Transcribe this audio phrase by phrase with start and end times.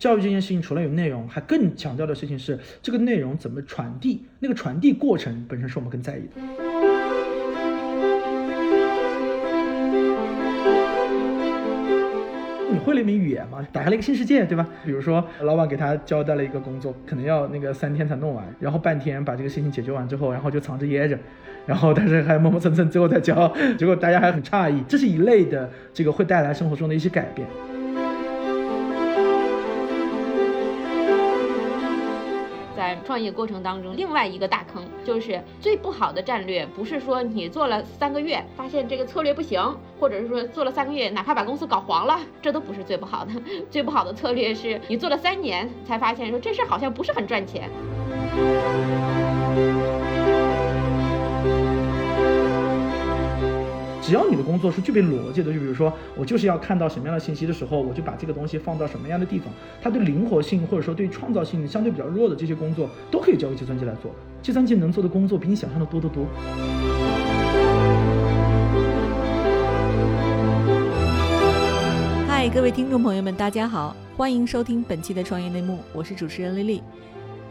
[0.00, 6.40] 教育这件事情除了有内容，还更强调的事情是这个内容怎么传递，那个传递过程本身是我们更在意的。
[12.72, 14.66] 你会了一门语言嘛，打开了一个新世界，对吧？
[14.86, 21.18] 比如说，老板给他交代了一个工作，可能要那个三天才弄完，然后半天把这个事情解决完之后，然后就藏着掖着，
[21.66, 24.82] 然后但是还磨磨蹭蹭，最后再交，结果大家还很诧异。
[24.88, 27.46] 这是一类的，这个会带来生活中的一些改变。
[33.04, 43.32] 创业过程当中，另外一个大坑就是最不好的战略，不是说你做了三个月发现这个策略不行，或者是说做了三个月哪怕把公司搞黄了，这都不是最不好的。
[43.70, 47.70] 最不好的策略是你做了三年才发现说这事好像不是很赚钱。
[54.10, 59.46] 只要你的工作是具备逻辑的，就比如说我就是要看到什么样的信息的时候，我就把这个东西放到什么样的地方。
[59.80, 64.10] 它对灵活性或者说对创造性相对比较弱的这些工作，都可以交给计算机来做。
[64.42, 66.26] 计算机能做的工作比你想象的多得多。
[72.26, 76.82] 嗨，各位听众朋友们，大家好，欢迎收听本期的创业内幕，我是主持人丽丽。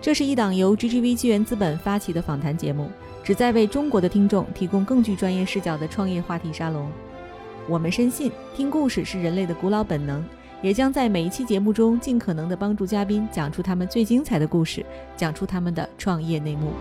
[0.01, 2.89] 这是一档由 GGV 纪元资本发起的访谈节目。
[3.30, 6.89] 旨在为中国的听众提供更具专业视角的创业话题沙龙。
[7.67, 10.25] 我们深信，听故事是人类的古老本能，
[10.63, 14.83] 也将在每一期节目中尽可能的帮助嘉宾讲出他们最精彩的故事，
[15.16, 16.72] 讲出他们的创业内幕。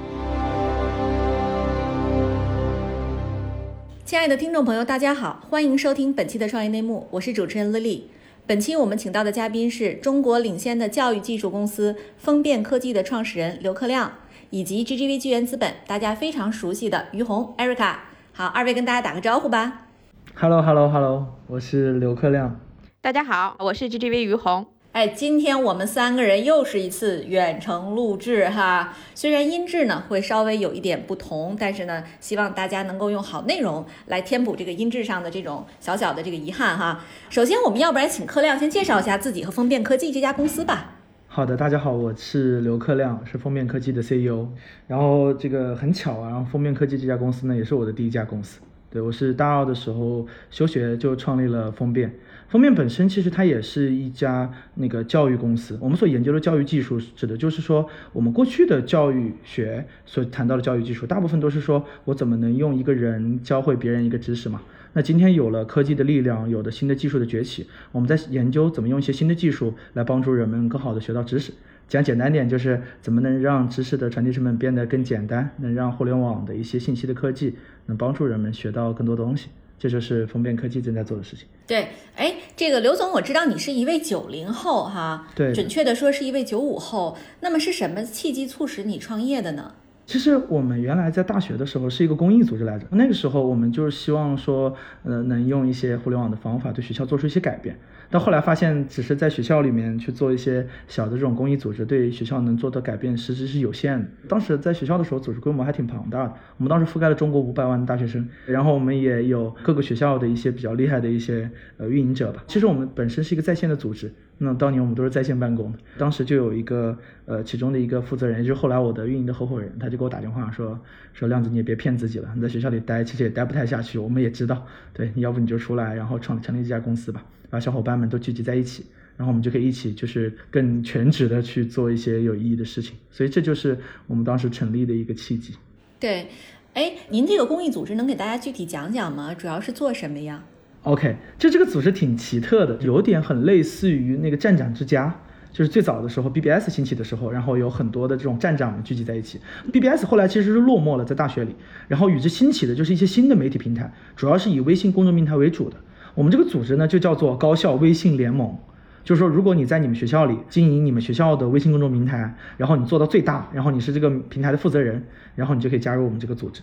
[4.06, 8.04] 亲爱的听众朋友，大家好，欢迎收听本期的创业内幕，我是主持人 Lily。
[8.46, 14.10] 本期我们请到的嘉宾是中国领先的教育技术公司风变科技的创始人刘克亮。
[14.50, 17.96] 以及 GGV 纪元资本大家非常熟悉的于红 Erica，
[18.32, 19.88] 好，二位跟大家打个招呼吧。
[20.34, 22.58] Hello，Hello，Hello，我是刘克亮。
[23.02, 24.64] 大家好，我是 GGV 于红。
[24.92, 37.04] 哎，今天我们三个人又是一次远程录制哈，虽然音质呢会稍微有一点不同，但是呢，希望大家能够用好内容来填补这个音质上的这种小小的这个遗憾哈。
[37.28, 40.94] 首先，我们要不然请克亮先介绍一下自己和风变科技这家公司吧。
[41.30, 44.48] 好的，大家好，我是刘克亮，是封面科技的 CEO。
[44.86, 48.60] 然后这个很巧啊，然后封面科技这家公司呢，也是我的第一家公司。
[48.90, 52.12] 对我是大二的时候休学就创立了封面。
[52.48, 55.78] 封面本身其实它也是一家那个教育公司。
[55.82, 64.62] 我们所研究的教育技术，指的就是说我们过去的教育学所谈到的教育技术，大部分都是说我怎么能用一个人教会别人一个知识嘛。
[64.98, 71.52] 那今天有了科技的力量，有了新的技术的崛起，我们在研究怎么用一些新的技术来帮助人们更好的学到知识。
[71.86, 77.54] 讲简单点，就是怎么能让知识的传递成本变得更简单，能让互联网的一些信息的科技
[77.86, 79.50] 能帮助人们学到更多东西。
[79.78, 81.46] 这就是风变科技正在做的事情。
[81.64, 87.16] 对，哎，这个刘总，我知道你是一位九零后哈，对，准确的说是一位九五后。
[87.40, 89.74] 那么是什么契机促使你创业的呢？
[90.08, 97.78] 其实我们原来在大学的时候是一个公益组织来着，那个时候我们就是希望说，呃，能用一些互联网的方法对学校做出一些改变。
[98.08, 104.08] 但后来发现，只是在学校里面去做一些小的这种公益组织，对学校能做的改变实质是有限的。
[104.26, 112.42] 当时在学校的时候，组织规模还挺庞大的，我们当时覆盖了中国五百万的大学生，然后我们也有各个学校的一些比较厉害的一些呃运营者吧。
[112.46, 114.10] 其实我们本身是一个在线的组织。
[114.38, 120.78] 那当年我们都是在线办公，当时就有一个呃，其中的一个负责人，就是后来我的运营的合伙人，他就给我打电话说
[121.12, 135.54] 说亮子你也别骗自己了，你在学校里待其实也待不太下去，我们也知道，对，要不你就出来，然后创成立这家公司吧，把小伙伴们都聚集在一起，然后我们就可以一起就是更全职的去做一些有意义的事情，所以这就是我们当时成立的一个契机。
[135.98, 136.28] 对，
[136.74, 139.34] 哎，您这个公益组织能给大家具体讲讲吗？
[139.34, 140.44] 主要是做什么呀
[140.88, 145.14] ？OK，就这个组织挺奇特的，有点很类似于那个站长之家，
[145.52, 149.38] 就是最早的时候 BBS 兴起的时候，然后有很多的这种站长们聚集在一起。
[149.70, 151.54] BBS 后来其实是落寞了，在大学里，
[151.88, 155.76] 然后与之兴起的就是一些新的媒体平台，主要是以微信公众平台为主的。
[156.14, 158.56] 我们这个组织呢就叫做高校微信联盟，
[159.04, 165.04] 就是说如果你在你们学校里经营你们学校的微信公众平台，然后你做到最大，然后你是这个平台的负责人，
[165.36, 166.62] 然后你就可以加入我们这个组织。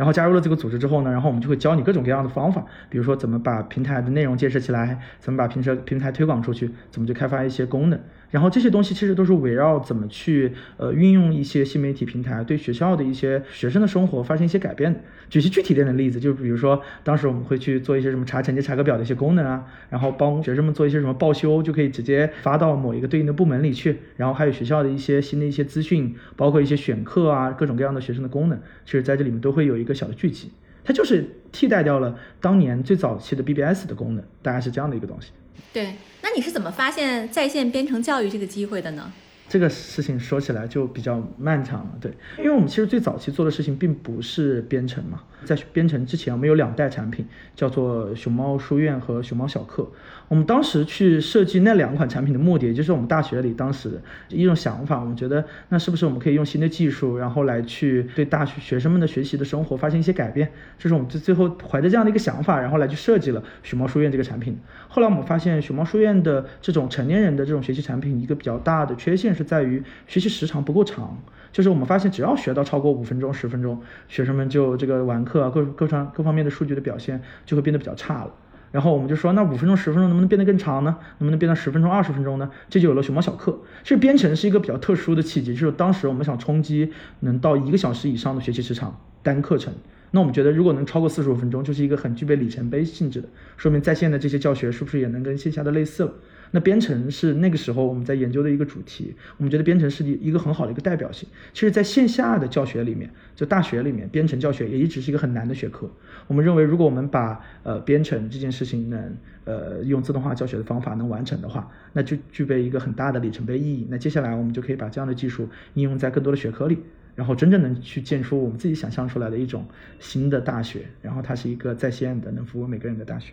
[0.00, 8.00] 然后加入了这个组织之后呢，然后我们就会教你各种各样的方法，比如说怎么把平台的内容建设起来，怎么把平时平台推广出去，怎么去开发一些功能。
[8.30, 15.02] 然后这些东西其实都是围绕怎么去呃运用一些新媒体平台，对学校的一些学生的生活发生一些改变。
[15.28, 23.98] 举些具体点的例子，就比如说当时我们会去做一些什么查成绩、查课表的一些功能啊，然后帮学生们做一些什么报修，就可以直接发到某一个对应的部门里去。
[24.16, 30.50] 然后还有学校的一些新的一些资讯，包括一些选课啊，各种各样的学生的功能，其实在这里面都会有一个小的聚集。
[30.82, 35.30] 它就是替代掉了当年最早期的 BBS 的功能，大概是这样的一个东西。
[35.72, 35.92] 对，
[36.40, 39.12] 你是怎么发现在线编程教育这个机会的呢？
[39.50, 47.26] 这个事情说起来就比较漫长了，对，因为我们其实最早期做的事情并不是编程嘛，在编程之前，我们有两代产品，
[47.56, 49.90] 叫做熊猫书院和熊猫小课。
[50.28, 60.48] 我们当时去设计那两款产品的目的，就是我们大学里当时一种想法，我们觉得那是不是我们可以用新的技术，然后来去对大学学生们的学习的生活发生一些改变？
[60.78, 64.56] 这是我们最最后怀着这样的一个想法，然后来去设计了熊猫书院这个产品。
[64.86, 71.18] 后来我们发现，熊猫书院的这种成年人的这种学习产品，一个比较大的缺陷是在于学习时长不够长。
[71.52, 78.30] 就是我们发现，只要学到超过五分钟、十分钟，学生们就这个完课啊，各各方各方面的数据的表现就会变得比较差了。
[78.70, 80.96] 然后我们就说，那五分钟、十分钟能不能变得更长呢？
[81.18, 82.48] 能不能变到十分钟、二十分钟呢？
[82.68, 83.58] 这就有了熊猫小课。
[83.82, 89.74] 其实编程是一个比较特殊的契机，就是当时我们想冲击能到一个小时以上的学习时长单课程。
[90.12, 96.12] 那我们觉得，如果能超过四十五分钟，就是一个很具备里程碑性质的，说明在线的这些教学是不是也能跟线下的类似了？
[96.52, 101.28] 那编程是那个时候我们在研究的一个主题，我们觉得编程是一个很好的一个代表性。
[101.52, 105.90] 其实，在线下的教学里面，就大学里面，编程教学也一直是一个很难的学科。
[106.26, 113.86] 我们认为，如果我们把呃编程这件事情能呃用自动化教学的方法能完成的话，那就具备一个很大的里程碑意义。
[113.88, 116.78] 那接下来我们就可以把这样的技术应用在更多的学科里，
[117.14, 119.64] 然后真正能去建出我们自己想象出来的一种
[119.98, 123.32] 新的大学，然后它是一个在线的能服务每个人的大学。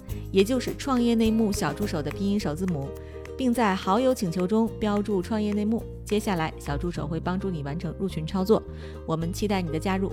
[0.31, 2.89] 也就是创业内幕小助手的拼音首字母，
[3.37, 5.83] 并在好友请求中标注“创业内幕”。
[6.05, 8.61] 接下来，小助手会帮助你完成入群操作。
[9.05, 10.11] 我们期待你的加入。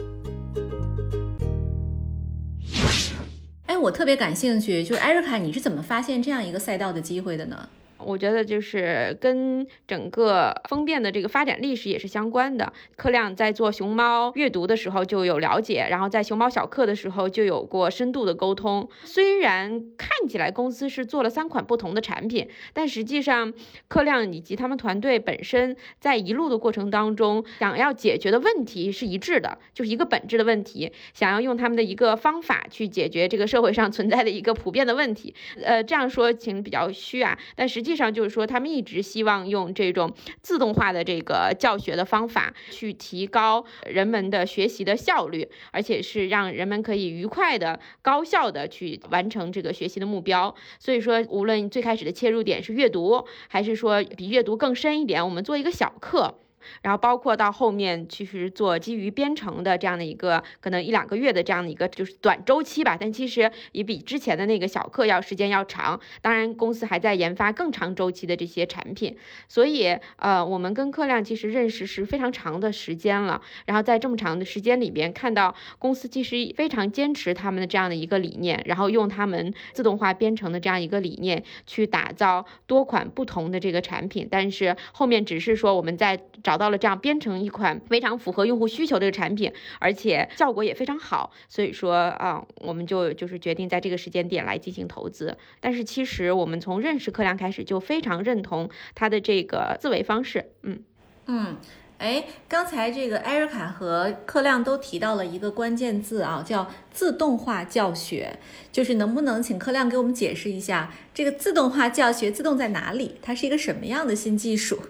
[3.67, 7.69] 哎，我特别感兴趣，就是艾瑞卡，你是怎么发现这样一个赛道的机会的呢？
[8.05, 12.73] 我觉得就是跟整个风变的这个发展历史也是相关的。
[12.97, 18.89] 柯亮在做熊猫阅读的时候就有了解，然后在熊猫小课的时候就有过深度的沟通。
[19.05, 23.53] 虽然看起来公司是做了三款不同的产品，但实际上
[23.89, 35.35] 柯亮以及他们团队本身在一路的过程当中，想要解决的问题是一致的，就是一个本质的问题，想要用他们的一个方法去解决这个社会上存在的一个普遍的问题。
[35.65, 37.88] 呃，这样说请比较虚啊，但实际。
[37.89, 40.13] 实际上就是说，他们一直希望用这种
[40.43, 50.55] 自动化的这个教学的方法，去提高人们的学习的效率，而且是让人们可以愉快的、高效的去完成这个学习的目标。
[50.79, 56.39] 所以说，无论最开始的切入点是阅读，还是说比阅读更深一点，我们做一个小课。
[56.83, 65.99] 然后包括到后面其实做基于编程的这样的一个可能一两个月的这样的一个就是短周期吧，但其实也比之前的那个小课要时间要长。
[66.21, 69.17] 当然公司还在研发更长周期的这些产品，
[69.49, 73.41] 所以呃我们跟客量其实认识是非常长的时间了。
[73.67, 84.27] 然后在这么长的时间里边看到公司其实非常坚持他们的这样的一个理念，然后用他们自动化编程的这样一个理念去打造多款不同的这个产品。
[84.31, 86.19] 但是后面只是说我们在
[86.49, 95.37] 找到了这样编程一款非常符合用户需求的产品，而且效果也非常好，所以说啊，我们就就是决定在这个时间点来进行投资。
[95.61, 100.53] 但是其实我们从认识克亮开始就非常认同他的这个思维方式。
[100.63, 100.83] 嗯
[101.27, 101.59] 嗯，
[101.99, 108.39] 哎，刚才这个艾瑞卡和克亮都提到了一个关键字啊，叫自动化教学。
[108.73, 113.17] 就是能不能请克亮给我们解释一下，这个自动化教学自动在哪里？
[113.21, 114.81] 它是一个什么样的新技术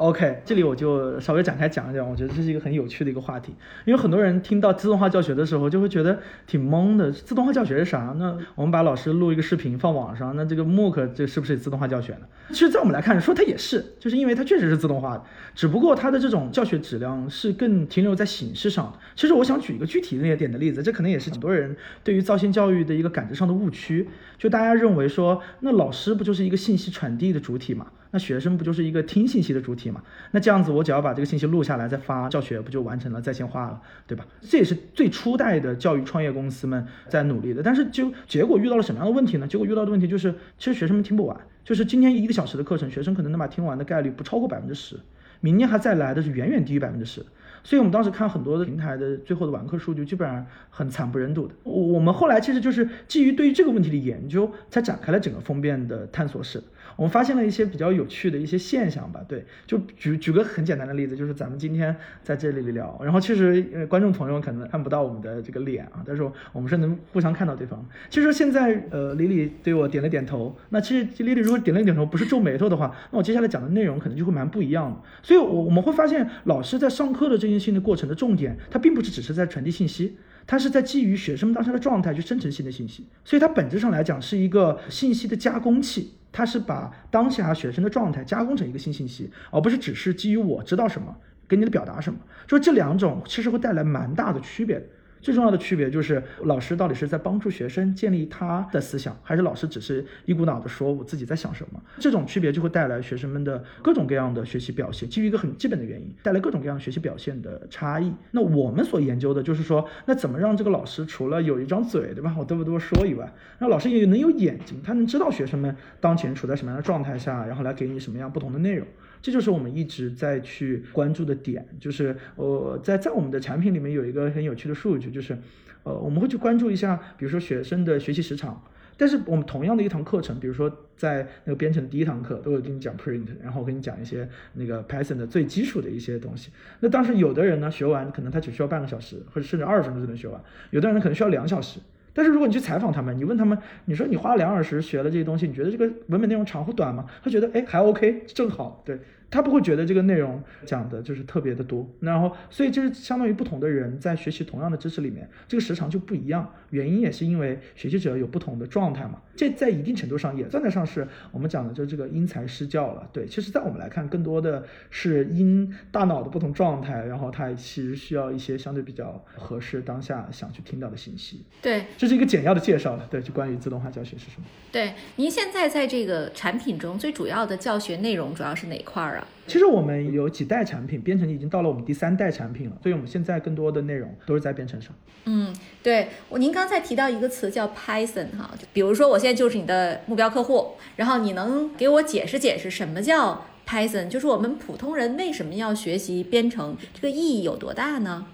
[0.00, 3.54] ？OK，这里我就稍微展开讲一讲，我觉得这是一个很有趣的一个话题，
[3.84, 7.12] 因为很多人听到自动化教学的时候就会觉得挺懵的。
[7.12, 8.14] 自动化教学是啥？
[8.18, 12.20] 那我们把老师录一个视频放网上，那这个 MOOC 这是不是自动化教学呢？
[12.48, 18.98] 其实，在我们来看，说它也是，就是因为它确实是自动化的，只不过它的这种教学质量是更停留在形式上的。
[19.14, 27.86] 其实，我想举一个具体一点的例子，这可能也是很多人对于造线教育的一个感知上的误区，就大家认为说，那老师不就是一个信息传递的主体嘛？
[28.12, 30.02] 那学生不就是一个听信息的主体嘛？
[30.32, 34.26] 那这样子，我只要把这个信息录下来再发教学，不就完成了在线化了，对吧？
[34.40, 37.62] 这也是最初代的教育创业公司们在努力的。
[37.62, 39.46] 但是就结果遇到了什么样的问题呢？
[39.46, 44.96] 结果遇到的问题就是，其实学生们听不完，就是今天一个小时的课程，学生可能能把听完的概率不超过百分之十，
[45.40, 47.24] 明年还再来的是远远低于百分之十。
[47.62, 51.54] 所以我们当时看很多的平台的最后的完课数据，基本上很惨不忍睹的。
[51.62, 56.62] 我我们后来其实就是基于对于这个问题的研究，才展开了整个封面的探索式。
[56.96, 67.82] 我们发现了一些比较有趣的一些现象吧，对，就举举个很简单的例子，就是咱们今天在这里聊，然后其实呃观众朋友可能看不到我们的这个脸啊，但是我们是能互相看到对方。
[68.10, 74.98] 其实现在呃，李李对我点了点头，那其实李李如果点了点头不是皱眉头的话，那我接下来讲的内容可能就会蛮不一样的。
[75.22, 80.16] 所以，我我们会发现老师在上课的这件事情的过程的重点，它并不是只是在传递信息。
[80.46, 91.14] 它是在基于学生当下的状态去生成新的信息，所以它本质上来讲是一个信息的加工器，它是把当下学生的状态加工成一个新信息，而不是只是基于我知道什么
[91.46, 94.82] 给你的表达什么，就这两种其实会带来蛮大的区别。
[95.20, 101.82] 最重要的区别就是，老师到底是在帮助学生建立他的思想，还是老师只是一股脑的说我自己在想什么？
[101.98, 108.12] 这种区别就会带来学生们的各种各样的学习表现，基于一个很基本的原因，带来各种各样学习表现的差异。
[108.30, 112.34] 那我们所研究的就是说，那怎么让这个老师除了有一张嘴，对吧？
[112.38, 118.86] 我多不多说以外，让老师也能有眼睛，他能知道学生们当前处在什么样的状态下，然后来给你什么样不同的内容。
[119.22, 125.36] 这就是我们一直在去关注的点，就是呃，在在我们的产品里面有一个很有趣的数据，就是
[125.82, 128.62] 呃，我们会去关注一下，比如说学生的学习时长。
[128.96, 136.50] 但是我们同样的一堂课程，比如说在那个编程第一堂课，都会跟你讲 print，然后跟你讲一些那个 Python 的最基础的一些东西。
[136.80, 140.38] 那当时有的人呢学完，可能他只需要半个小时，或者甚至二十分钟就能学完；
[140.70, 141.80] 有的人可能需要两小时。
[142.12, 147.06] 但是如果你去采访他们，你问他们，你说你花了两小时学了这些东西，你觉得这个文本内容长或短吗？
[147.22, 148.98] 他觉得哎还 OK，正好，对。
[149.30, 156.52] 他不会觉得这个内容讲的就是特别的多，然后所以就是相当于不同的人在学习同样的知识里面，这个时长就不一样。
[156.70, 163.08] 原因也是因为学习者有不同的状态嘛，这在一定程度上也算得上是我们讲的就这个因材施教了。
[163.12, 171.44] 对，其实，在我们来看，更多的是因大脑的不同状态，然后他其实需要一些相对比较合适当下想去听到的信息。
[171.60, 173.06] 对，这是一个简要的介绍了。
[173.10, 174.46] 对，就关于自动化教学是什么？
[174.70, 179.19] 对，您现在在这个产品中最主要的教学内容主要是哪块儿啊？
[179.46, 184.92] 其实我们有几代产品，编程已经到了我们第三代产品了，所以我们现在更多的内容都是在编程上。
[185.24, 194.08] 嗯，对我，您刚才提到一个词叫 Python 哈，比如说我现在就是你的目标客户，然后你能给我解释解释什么叫 Python？
[194.08, 198.26] 就是我们普通人为什么要学习编程，这个意义有多大呢？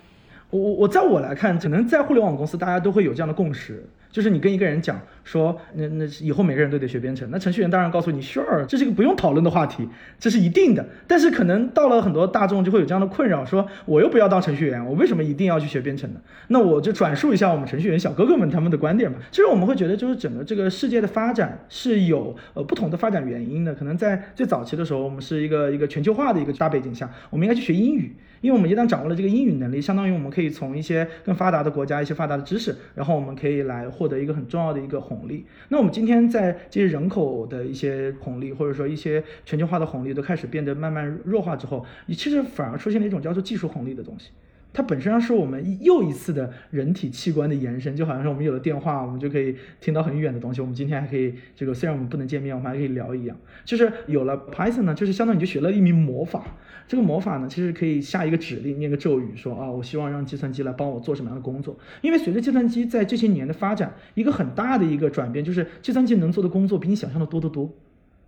[0.51, 3.85] 我我我在我来看，可能在互联网公司，大家都会有这样的共识。
[4.17, 9.87] 就是你跟一个人讲说，那那以后每个人都得学编程，那程序员当然告诉你，sure，这是一个不用讨论的话题，
[10.19, 10.83] 这是一定的。
[11.07, 16.21] 但是可能到了很多大众就会有这样的困扰，说我又不要当程序员，我为什么一定要去学编程呢？
[16.49, 19.19] 那我就转述一下我们程序员小哥哥们他们的观点吧。
[19.31, 23.75] 其实我们会觉得，就是整个这个世界的发展是有呃不同的发展原因的。
[23.75, 28.17] 可能在最早期的时候，我们是一个一个全球化的一个大背景下，我们应该去学英语。
[28.41, 35.47] 因为我们一旦掌握了这个英语能力，相当于我们可以从一些更发达的国家一些发达的知识，然后我们可以来获得一个很重要的一个红利。
[35.69, 44.31] 那我们今天在这些人口的一些红利，或者说一些全球化的红利都开始变得慢慢弱化之后，你其实反而出现了一种叫做技术红利的东西。
[44.77, 50.61] 它本身上是我们又一次的人体器官的延伸，就好像是我们有了电话，我们就可以听到很远的东西。
[50.61, 53.35] 我们今天还可以这个，虽然我们不能见面，我们还可以聊一样。
[53.65, 56.45] 就是有了 Python 呢，就是相当于就学了一名魔法。
[56.87, 61.75] 这个魔法呢，其实可以下一个指令，念个咒语，说啊，我希望让计算机来帮我做什么样的工作。
[62.03, 67.73] 因为随着计算机在这些年的发展，一个很大的一个转变就是计算机能做的工作比你想象的多得多。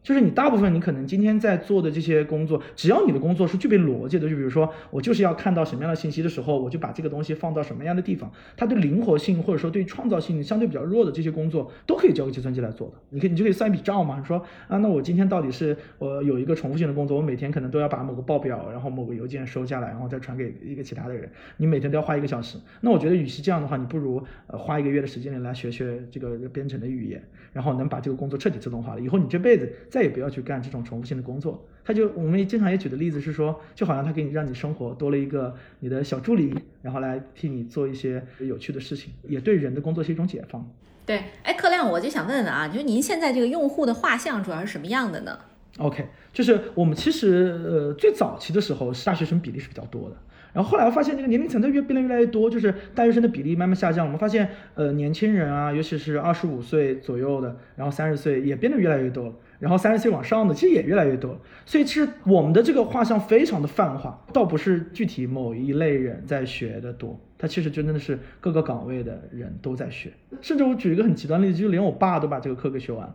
[0.02, 12.94] 就是你大部分你可能今天在做的这些工作，只要你的工作是具备逻辑的，就比如说我就是要看到什么样的信息的时候，我就把这个东西放到什么样的地方，它对灵活性或者说对创造性相对比较弱的这些工作，都可以交给计算机来做的。
[13.10, 14.38] 你可以你就可以算一笔账嘛，你说
[14.68, 22.56] 啊，那我今天到底是我有一个重复性的工作，我每天可能都要把某个报表，然后某个邮件收下来，然后再传给一个其他的人，你每天都要花一个小时。
[22.80, 30.78] 那我觉得与其这样的话，你不如呃花一个月的时间里来学学这个编程的语言，然后能把这个工作彻底自动化了，以后你这辈子再也不要去干这种。
[30.88, 40.66] 重复性的工作，他就我们也经常也举的例子是说，就好像他给你让你生活多了一个你的小助理，然后来替你做一些有趣的事情，也对人的工作是一种解放。
[41.04, 45.38] 对，哎，柯亮，我就想问问啊，就是您现在这个用户的画像主要是什么样的呢
[45.78, 50.16] ？OK，就是我们其实呃最早期的时候，大学生比例是比较多的。
[50.54, 54.06] 然后后来我发现这个年龄层的越变得越来越多，就是大学生的比例慢慢下降。
[54.06, 59.38] 我们发现，呃，年轻人啊，尤其是二十五岁左右的，然后三十岁也变得越来越多。
[59.58, 61.38] 然后三十岁往上的其实也越来越多。
[61.66, 70.10] 所以其实我们的这个画像非常的泛化，倒不是具体某一类人在学的多，它其实真的是各个岗位的人都在学。
[70.40, 73.14] 甚至我举一个很极端例子，就连我爸都把这个课给学完了。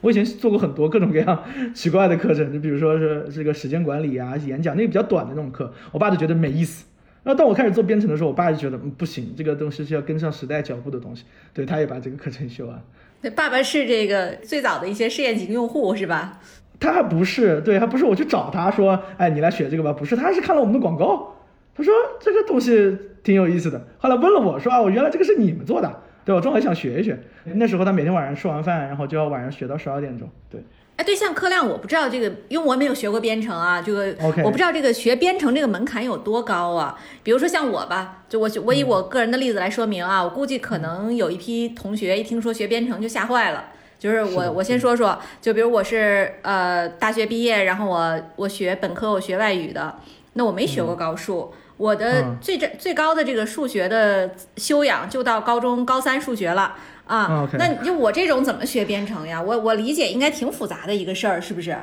[0.00, 6.84] 我以前做过很多各种各样奇怪的课程，就比如说是这个时间管理啊、演讲那个比较短的那种课，我爸就觉得没意思。
[7.22, 11.22] 然后当我开始做编程的时候，我爸就觉得嗯不行，这个东西是要跟上时代脚步的东西，
[11.54, 12.82] 对，他也把这个课程修完。
[13.30, 16.40] 爸爸是这个最早的一些试验型用户是吧？
[16.80, 21.36] 他还不是，对，还不是我去找他说，哎，你来学这个吧，不是，他是看了我们的广告，
[21.76, 27.18] 他说这个东西挺有意思的，后来问了我说啊，我原来这个是你们做的，对我正好想学一学。
[27.44, 30.60] 那时候他每天晚上吃完饭，然后就要晚上学到十二点钟，对。
[30.96, 36.98] 哎，对，像柯亮，我不知道这个，因为我没有学过编程啊，这个我不知道这个学编程这个门槛有多高啊。
[37.22, 43.66] 比如说像我吧，就我我以我个人的例子来说明啊，我估计可能有一批同学一听说学编程就吓坏了。
[43.98, 49.96] 就是我我先说说，就比如我是呃大学毕业，然后我我学本科我学外语的，
[50.32, 56.74] 那我没学过高数，我的嗯最最最高的这个数学的修养就到高中高三数学了。
[57.06, 59.42] 啊那就我这种怎么学编程呀？
[59.42, 61.76] 我我理解应该挺复杂的一个事儿，是不是？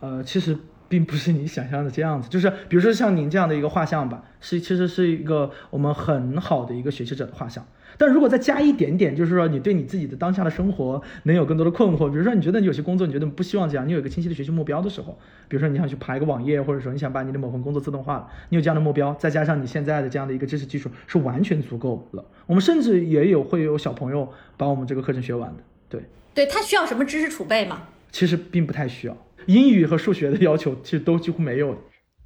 [0.00, 0.56] 呃，其实
[0.88, 7.66] 并不是你想象的这样子，就是比如说像您这样的一个画像吧，是其实是一个我们很好的一个学习者的画像。
[7.96, 22.24] 但如果再加一点点，就是说你对你自己的当下的生活能有更多的困惑，比如说你觉得你有些工作你觉得不希望这样，你有一个清晰的学习目标的时候，比如说你想去爬一个网页，或者说你想把你的某份工作自动化了，你有这样的目标，再加上你现在的这样的一个知识基础，是完全足够了。
[22.46, 26.02] 我们甚至也有会有小朋友把我们这个课程学完的，对。
[26.34, 27.88] 对他需要什么知识储备吗？
[28.10, 31.78] 其实并不太需要，英语和数学的要求其实都几乎没有的。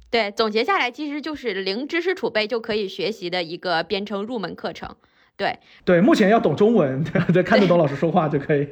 [0.09, 4.95] 对，总结下来其实就是零知识储备就可以学习的一个编程入门课程。
[5.37, 8.67] 对，对，目前要懂中文， 对，看得懂老师说话就可以。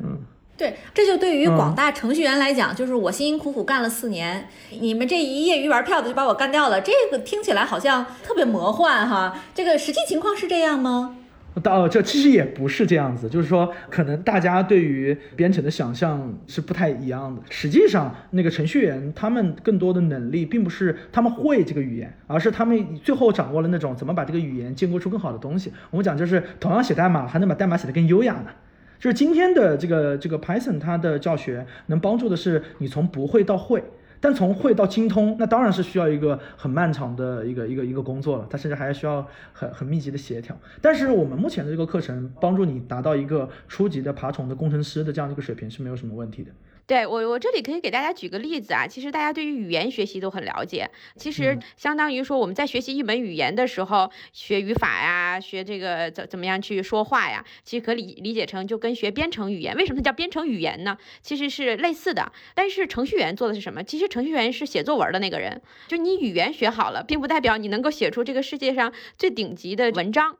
[0.00, 0.18] 嗯，
[0.56, 4.48] 对，这就对于嗯广大程序员来讲，就是我辛辛苦苦干了四年，
[4.80, 9.38] 你们这一业余玩票的就把我干掉了，这个听起来好像特别魔幻哈。
[9.54, 11.16] 这个实际情况是这样吗？
[11.62, 17.42] 到这其实也不是这样子，就是说，可能大家对于编程的想象是不太一样的。
[17.50, 25.72] 实际上，那个程序员他们更多的能力，并不是他们会这个语言，而是他们最后掌握了那种怎么把这个语言建构出更好的东西。
[25.90, 28.50] 我们讲就是同样写代码，还能把代码写得更优雅呢。
[28.98, 33.82] 就是今天的这个这个 Python 它的教学能帮助的是你从不会到会。
[34.20, 40.54] 但从会到精通，那当然是需要一个很漫长的一个一个一个工作了，它甚至还需要很很密集的协调。
[40.82, 46.50] 但是我们目前的这个课程，帮助你达到一个初级的爬虫的工程师的这样一个水平是没有什么问题的。
[46.90, 48.84] 对我，我这里可以给大家举个例子啊。
[48.84, 59.76] 其实大家对于语言学习都很了解，其实嗯相当于说我们在学习一门语言的时候，学语法呀，学这个怎怎么样去说话呀，其实可理理解成就跟学编程语言。
[59.76, 60.98] 为什么它叫编程语言呢？
[61.22, 62.32] 其实是类似的。
[62.56, 63.84] 但是程序员做的是什么？
[63.84, 70.36] 其实程序员是写作文的那个人，就你语言学好了，并不代表你能够写出这个世界上最顶级的文章。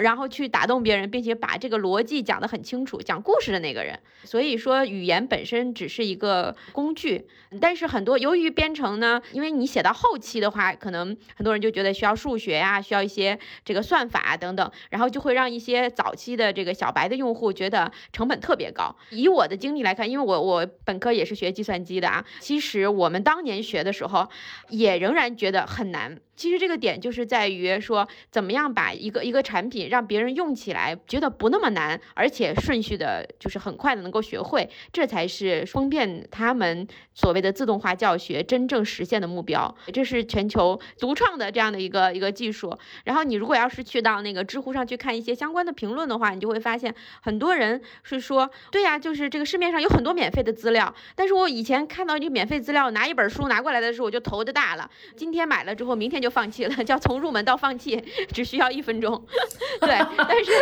[0.00, 3.98] 然后去打动别人，并且把这个逻辑讲得很清楚，讲故事的那个人。
[4.24, 7.26] 所以说，语言本身只是一个工具，
[7.60, 18.96] 但是很多由于编程呢，因为你写到后期的话，可能很多人就觉得需要数学呀、需要一些这个算法啊等等，然后就会让一些早期的这个小白的用户觉得成本特别高。
[19.10, 24.28] 以我的经历来看，因为我我本科也是学计算机的啊，其实我们当年学的时候，
[24.70, 26.18] 也仍然觉得很难。
[26.36, 39.74] 其实这个点就是在于说，怎么样把一个一个产品让别人用起来觉得不那么难，而且顺序的，就是很快的能够学会，这才是方便他们所谓的自动化教学真正实现的目标。
[39.92, 42.76] 这是全球独创的这样的一个一个技术。
[43.04, 59.22] 然后你如果要是去到那个知乎上去看一些相关的评论的话，你就会发现很多人是说，对呀、就是这个市面上有很多免费的资料，但是我以前看到这免费资料，拿一本书拿过来的时候我就头就大了，今天买了之后，明天就放弃了， 叫从入门到放弃只需要一分钟。
[59.80, 60.52] 对，但是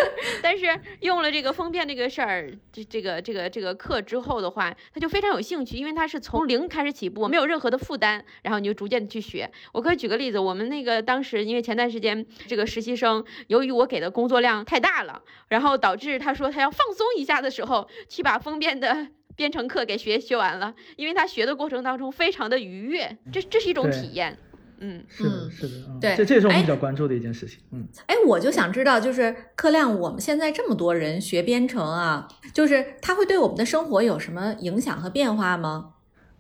[0.43, 9.49] 但是用了这个封面这个事儿，这这个这个这个课之后的话，他就非常有兴趣，因为他是从零开始起步，没有任何的负担，然后你就逐渐的去学。
[9.73, 19.07] 我可以举个例子，我们那个当时因为前段时间这个实习生，由于我给的工作量太大了，然后导致他说他要放松一下的时候，去把封面的。
[19.35, 24.39] 编程课给学学完了，因为他学的过程当中非常的愉悦，这这是一种体验，
[24.83, 25.03] 嗯。
[25.09, 27.61] 是的，嗯是的，嗯对这这也是我们哎比较关注的一件事情。
[27.71, 35.95] 嗯，哎，我就想知道，就是柯亮，我们现在这么多人学编程啊，就是它会对我们的生活有什么影响和变化吗？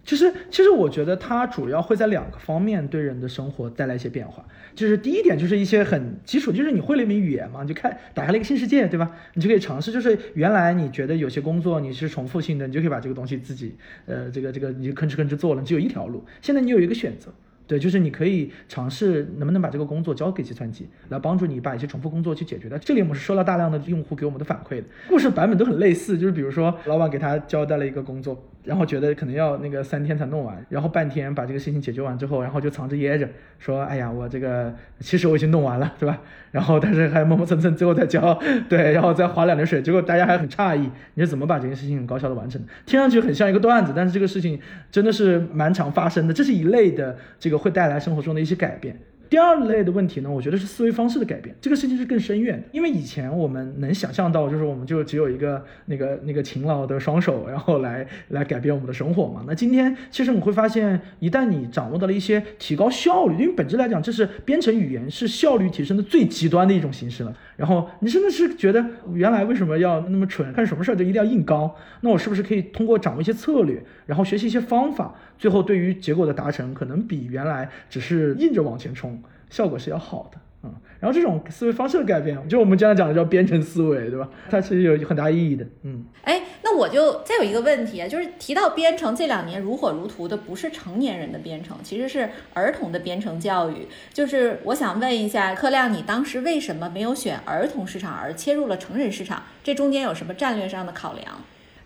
[0.04, 4.44] 其实，其实我觉得它主要会在两个方面对人的生活带来一些变化。
[4.74, 9.12] 就是第一点，就是一些很基础，就是你会了一门语言嘛，你就开打开了一个新世界，对吧？
[9.34, 9.92] 你就可以尝试。
[9.92, 13.76] 就是原来你觉得有些工作你是重复性的，你就可以把这个东西自己，
[14.06, 16.24] 呃，这个这个你就吭哧吭哧做了，你只有一条路。
[16.40, 17.32] 现在你有一个选择。
[17.72, 22.78] 对，就是你可以尝试能不能把这个工作交给计算机，来帮助你把一些重复工作去解决的。
[22.78, 28.38] 这里我们是收到大量的用户给我们的反馈的，故事版本都很类似，就是比如说老板给他交代了一个工作。
[28.64, 36.20] 然后觉得可能要那个三天才弄完，然后半天把这个事情解决完之后，然后就藏着掖着，说哎呀，我这个其实我已经弄完了，对吧？
[36.52, 42.68] 然后但是还磨磨蹭蹭，最后再交，对，然后再划两滴水，结果大家还很诧异，你是怎么把这件事情很高效的完成的？
[42.86, 44.56] 听上去很像一个段子，但是这个事情
[44.92, 48.98] 真的是蛮常发生的，这是一类的这个会带来生活中的一些改变。
[49.30, 52.68] 第二类的问题呢，我觉得是思维方式的改变，这个事情是更深远的。
[52.70, 59.42] 因为以前我们能想象到，就是我们就只有一个那个那个勤劳的双手，然后来来改变我们的生活嘛。
[59.46, 67.34] 那今天其实你会发现，一旦你掌握到了一些提高效率，因为本质来讲，这是编程语言是效率提升的最极端的一种形式了。
[67.56, 71.70] 然后你真的是觉得，原来为什么要那么蠢，干什么事儿都一定要硬刚？
[72.00, 79.22] 那我是不是可以通过掌握一些策略，然后学习一些方法，最后对于结果的达成，可能比原来只是硬着往前冲？
[79.50, 84.28] 效果是要好的，嗯，然后这种思维方式的改变，就我们经常讲的叫编程思维，对吧？
[84.48, 86.04] 它其实有很大意义的，嗯。
[86.22, 93.88] 哎，那我就再有一个问题啊，就是提到编程这两年如火如荼的，不是成年人的编程，其实是儿童的编程教育。
[94.12, 99.42] 就是我想问一下柯亮，你当时为什么没有选儿童市场而切入了成人市场？
[99.64, 101.40] 这中间有什么战略上的考量？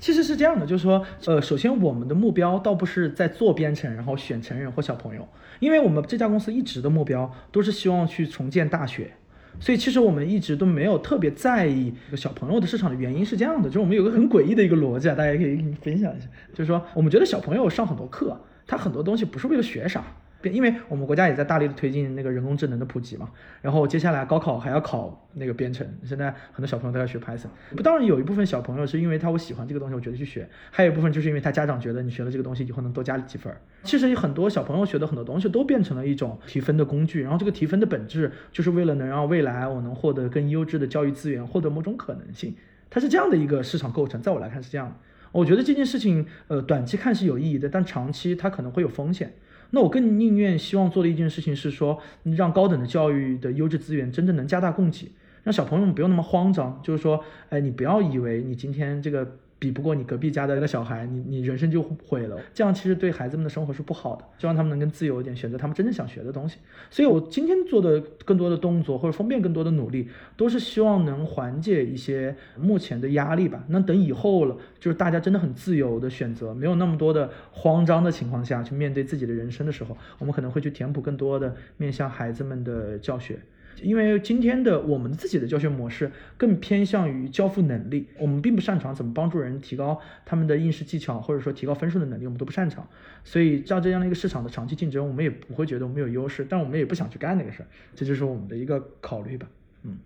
[0.07, 9.11] 其实是这样的，就是说，呃，首先我们的目标倒不是在做编程，然后选成人或小朋友，因为我们这家公司一直的目标都是希望去重建大学，
[9.59, 20.05] 所以其实我们一直都没有特别在意小朋友的市场的原因是这样的，就是我们有个很诡异的一个逻辑啊，大家可以分享一下，就是说我们觉得小朋友上很多课，他很多东西不是为了学啥。
[20.51, 23.31] 因为我们国家也在大力的推进那个人工智能的普及嘛，
[23.63, 27.49] 然后接下来高考还要考那个编程，现在很多小朋友都要学 Python。
[27.83, 33.55] 当然有一部分小朋友是因为他我喜欢这个东西，我觉得去学；还有一部分就是因为他家长觉得你学了这个东西以后能多加几分。
[33.85, 42.55] 其实很多小朋友学的很多东西都变成了一种提分的工具，然后这个提分的本质就是为了能让未来我能获得更优质的教育资源，获得某种可能性。
[42.89, 44.99] 它是这样的一个市场构成，在我来看是这样。
[45.33, 49.35] 我觉得这件事情，呃，短期看是有意义的，但长期它可能会有风险。
[49.71, 59.39] 那我更宁愿希望做的一件事情是说，让高等的教育的优质资源真正能加大供给，让小朋友们不用那么慌张，就是说，哎，你不要以为你今天这个。
[59.59, 62.39] 比不过你隔壁家的那个小孩，你你人生就毁了。
[62.53, 64.25] 这样其实对孩子们的生活是不好的。
[64.39, 66.59] 希望他们能更自由一点，选择他们真正想学的东西。
[66.91, 73.65] 所以我今天做的更多的动作或者方便更多的努力，都是希望能缓解一些目前的压力吧。
[73.69, 83.39] 那等以后了，就是大家真的很自由的选择，没有那么多的慌张的情况下去面对自己的人生的时候，我们可能会去填补更多的面向孩子们的教学。
[83.83, 92.89] 因为今天的我们自己的教学模式更偏向于交付能力，我们并不擅长怎么帮助人提高他们的应试技巧，或者说提高分数的能力，我们都不擅长。
[93.25, 99.49] 所以照这样的一个市场的长期竞争，我们也不会觉得我们有优势，但我们也不想去干那个事儿，这就是我们的一个考虑吧。
[99.87, 99.99] 嗯。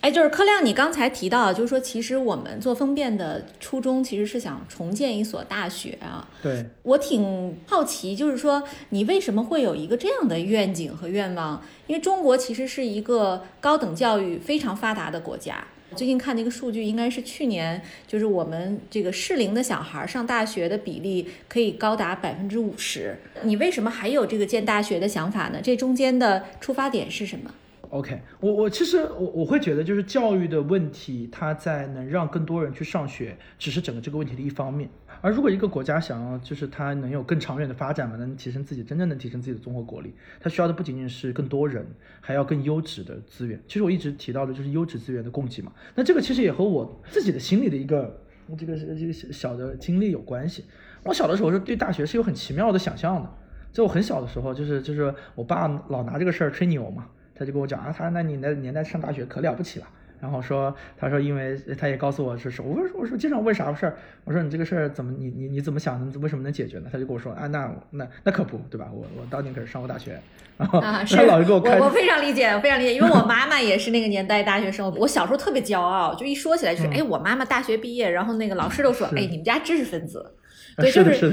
[0.00, 6.28] 哎，就是柯亮，你刚才提到，就是说，其实我们做分辨的初衷其实是想重建一所大学啊。
[6.40, 11.60] 对，我挺好奇，就是说，你为什么会有一个这样的愿景和愿望？
[11.88, 15.66] 因为中国其实是一个高等教育非常发达的国家。
[15.96, 23.18] 最近看那个数据，应该是去年，就是我们这个适龄的小孩上大学的比例可以高达百分之五十。
[23.42, 25.58] 你为什么还有这个建大学的想法呢？
[25.60, 27.52] 这中间的出发点是什么
[27.90, 34.88] ？OK，我我其实我我会觉得就是教育的问题，它在能让更多人去上学，只是整个这个问题的一方面。
[35.20, 41.84] 而如果一个国家想要就是它能有更长远的发展嘛，能提升自己，真正能提升自己的综合国力，它需要的不仅仅是更多人，
[42.20, 43.60] 还要更优质的资源。
[43.66, 45.72] 其实我一直提到的就是优质资源的供给嘛。
[45.94, 48.22] 那这个其实也和我自己的心里的一个
[48.56, 50.64] 这个这个小的经历有关系。
[51.02, 53.28] 我小的时候是对大学是有很奇妙的想象的，
[53.72, 57.06] 在我很小的时候，就是就是我爸老拿这个事儿吹牛嘛。
[57.38, 59.86] 他就跟我讲啊，他那你那年代上大学可了不起了。
[60.20, 66.88] 然后说，他说因为他也告诉我是什么，我说我说经常问啥事儿，我说你这个事儿怎么你你你怎么想的，为什么能解决呢？
[66.90, 68.88] 他就跟我说啊，那那那可不对吧？
[68.92, 70.18] 我我当年可是上过大学，
[70.56, 80.34] 然后他老是给我开，我非常理解，我非常理解，因为我妈妈也是那个年代大学生，我小时候特别骄傲，就一说起来就是哎，我妈妈大学毕业，然后那个老师都说哎，你们家知识分子。
[80.82, 80.90] 对，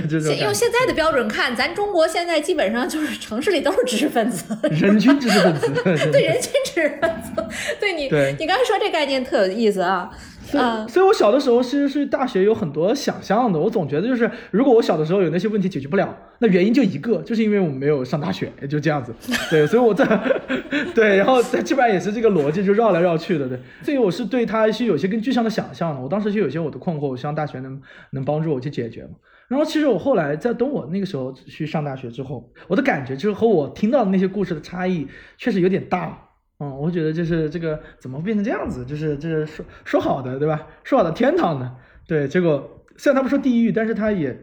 [0.08, 5.72] 就是用现在的标准看，咱中国现在基本上就是 城市里都是知识分子，人均知识分子，
[6.12, 7.44] 对，人均知识分子。
[7.80, 8.04] 对你，
[8.40, 10.10] 你刚才说这概念特有意思啊。
[10.54, 13.60] 嗯，所以我小的时候其实是大学有很多想象的。
[13.60, 19.14] 我总觉得就是，如果我小的时候有那些问题解决不了，那原因就一个，就是因为我们没有上大学，就这样子。
[19.50, 20.06] 对，所以我在，
[20.94, 23.48] 对，然后基本上也是这个逻辑，就绕来绕去的。
[23.48, 26.02] 对，所以我是对它是有些更具象的想象的。
[26.02, 27.82] 我当时就有些我的困惑，我希望大学能
[28.12, 29.12] 能帮助我去解决嘛。
[29.48, 36.20] 然后其实我后来在等我那个时候去上大学之后，我的感觉就是和我听到的那些故事的差异确实有点大。
[36.60, 38.86] 嗯，我觉得就是这个怎么变成这样子？
[38.86, 40.68] 就是这是说说好的对吧？
[40.84, 41.76] 说好的天堂呢？
[42.08, 44.38] 对，结果虽然他不说地狱，但是他也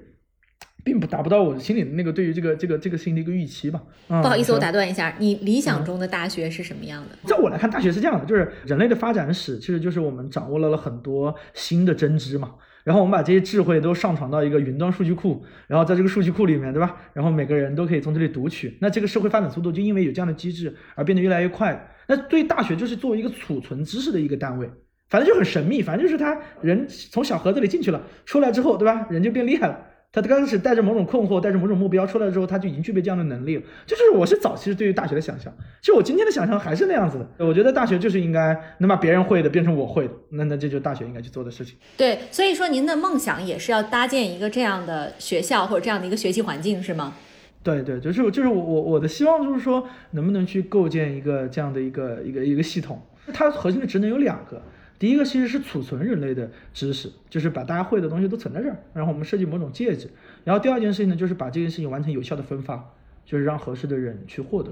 [0.85, 3.81] 并不达不到我心里的那个对于这个这个这个事情的一个预期吧。
[4.09, 7.17] 嗯不好意思，我打断一下，你理想中的大学是什么样的？
[7.27, 12.57] 在我来看，大学是这样的，就是人类的发展史，其实就是我们掌握了了很多新的真知嘛。
[12.85, 16.97] 然后我们把这些智慧都上传到一个云端数据库，然后在这个数据库里面，对吧？
[17.13, 18.77] 然后每个人都可以从这里读取。
[18.81, 21.89] 那这个社会发展速度就因为有这样的机制而变得越来越快。
[22.09, 24.69] 那对大学就是作为一个储存知识的一个单位，
[25.09, 29.07] 反正就很神秘，反正就是他人从小盒子里进去了，出来之后，对吧？
[29.09, 29.79] 人就变厉害了。
[30.21, 33.63] 他刚开始带着某种困惑，带着某种目标出来之后，他就已经具备这样的能力了。
[33.87, 37.47] 就是我是早期对于大学的想象，其实我今天的想象还是那样子的。
[37.47, 41.77] 我觉得大学就是应该能把别人会的变成我会的，那那这就是大学应该去做的事情。
[41.97, 47.15] 对，所以说您的梦想也是要搭建一个这样的学校或者这样的一个学习环境，是吗？
[47.63, 53.01] 对对，就是就是我我我的希望就是说，能不能去构建一个这样的一个一个一个系统？
[53.33, 54.61] 它核心的职能有两个。
[55.03, 60.09] 第一个其实是储存人类的知识，就是把大家会的东西都存在这儿，然后我们设计某种介质。
[60.45, 62.95] 然后第二件事情呢，就是把这件事情完成有效的分发，
[63.27, 64.71] 就是让合适的人去获得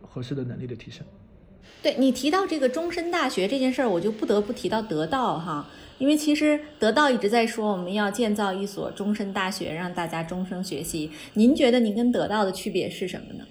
[0.00, 1.04] 合适的能力的提升。
[1.82, 11.10] 对你提到这个终身大学这件事儿，我就不得不提到得到哈，因为其实得到一直在说我们要建造一所终身大学，让大家终生学习。
[11.34, 13.44] 您觉得您跟得到的区别是什么呢？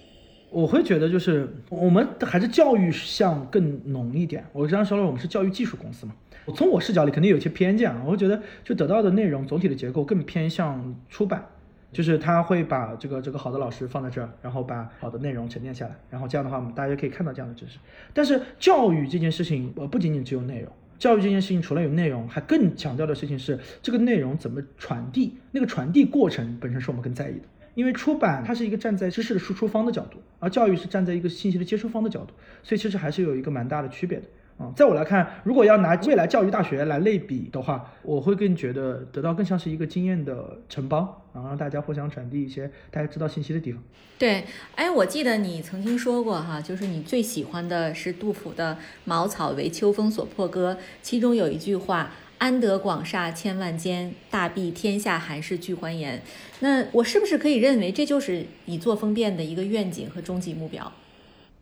[0.56, 4.42] 我会觉得就是我们还是教育向更浓一点。
[4.54, 6.14] 我刚刚说了，我们是教育技术公司嘛。
[6.46, 8.00] 我从我视角里肯定有些偏见啊。
[8.06, 11.44] 我会觉得就得到的内容总体的结构更偏向出版，
[11.92, 17.78] 就是他会把这个这个好的老师放在这儿，然后把好的内容沉淀下来，然后这样的话我们大家可以看到这样的知识。
[18.14, 27.42] 但是教育这件事情呃不仅仅只有内容，教育这件事情除了有内容，还更强调的事情是这个内容怎么传递，那个传递过程本身是我们更在意的。
[27.76, 34.24] 因为出版它是一个站在知识的输出方的角度，而教育是站在一个信息的接收方的角度，所以其实还是有一个蛮大的区别的
[34.56, 34.72] 啊。
[34.74, 43.82] 在我来看，如果要拿未来教育大学来类比的话，我会更觉得得到更像是一个经验的城邦，然后让大家互相传递一些大家知道信息的地方。
[44.18, 52.10] 对，哎，我记得你曾经说过哈，就是你最喜欢的是杜甫的“茅草为秋风所破歌”，其中有一句话。
[52.38, 56.22] 安得广厦千万间，大庇天下寒士俱欢颜。
[56.60, 60.92] 那我是不是可以认为这就是你做风便的一个愿景和终极目标？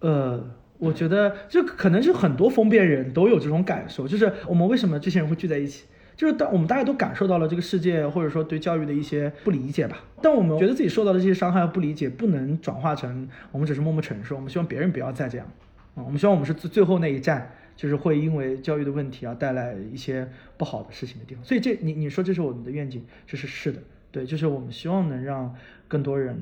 [0.00, 0.44] 呃，
[0.78, 5.84] 我觉得这可能是很多风便人都有这种感受，就是我们为什么这些人会聚在一起，
[6.16, 15.46] 就是当我们大家都感受到了这个世界或者说对教育的一些不理解吧，但我们觉得自己受到的这些伤害和不理解不能转化成我们只是默默承受，我们希望别人不要再这样，
[15.94, 17.56] 啊，我们希望我们是最最后那一站。
[17.76, 23.80] 就是会因为教育的问题而带来一些不好的事情的地方，所以这你你说这是我们的愿景，这是是的，
[24.12, 25.54] 对，就是我们希望能让
[25.88, 26.38] 更多人，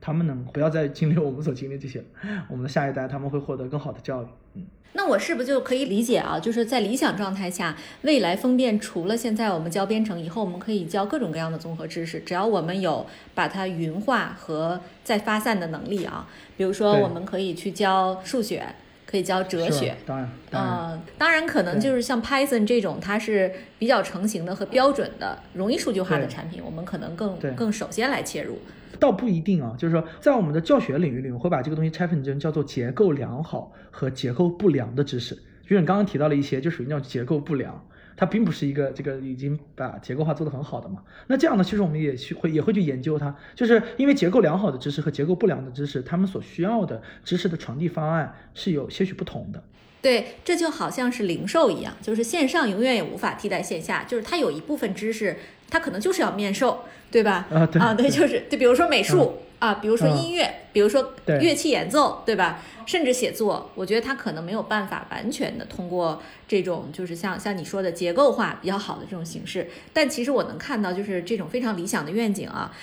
[0.00, 2.02] 他们能不要再经历我们所经历这些，
[2.48, 4.26] 我们的下一代他们会获得更好的教育。
[4.54, 4.64] 嗯，
[4.94, 6.40] 那我是不是就可以理解啊？
[6.40, 16.26] 就是在理想状态下，未来风便除了现在我们教编程，以后我们可以教各种各样的综合知识，只要我们有把它云化和再发散的能力啊。
[16.56, 18.64] 比如说，我们可以去教数学。
[19.10, 28.56] 可以教哲学，当然，嗯，当然可能就是像 Python 这种，它是比较成型的和标准的、容易数据化的产品，我们可能更更首先来切入。
[29.00, 35.34] 倒不一定啊，就是说，在我们的教学领域里，我会把这个东西拆分成叫做结构良好和结构不良的知识。
[35.34, 37.84] 就是你刚刚提到了一些，就属于那种结构不良。
[38.20, 41.02] 它并不是一个这个已经把结构化做得很好的嘛？
[41.26, 49.64] 那这样呢，其实我们也去会也会去研究它，就是因为结构良好的知识和结构不良的知识，他们所需要的知识的传递方案是有些许不同的。
[50.02, 55.38] 对，这就好像是零售一样，就是线上永远也无法替代线下，就是它有一部分知识，
[55.70, 57.46] 它可能就是要面授，对吧？
[57.50, 59.34] 啊，对啊，对，就是就比如说美术。
[59.60, 62.62] 啊，比如说音乐，比如说乐器演奏，对吧？
[62.86, 69.68] 甚至写作，我觉得他可能没有办法完全的通过这种，就是像像你说的结构化比较好的这种形式。
[69.92, 72.74] 但其实我能看到，就是这种非常理想的愿景啊。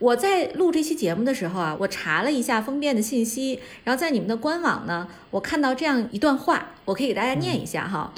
[0.00, 8.12] 我在录这期节目的时候啊，我查了一下封面的信息，然后在你们的官网呢，我看到这样一段话，我可以给大家念一下哈。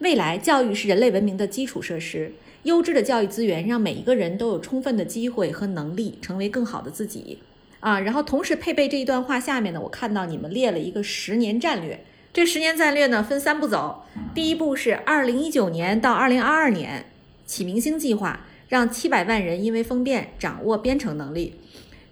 [0.00, 2.32] 未来教育是人类文明的基础设施。
[2.66, 7.38] 优质的教育资源让每一个人都有充分的机会和能力成为更好的自己
[7.78, 8.00] 啊！
[8.00, 12.04] 然后同时配备这一段话下面呢，我看到你们列了一个十年战略。
[12.32, 14.02] 这十年战略呢分三步走，
[14.34, 17.06] 第一步是二零一九年到二零二二年
[17.46, 21.52] 启明星计划，让七百万人因为风便掌握编程能力；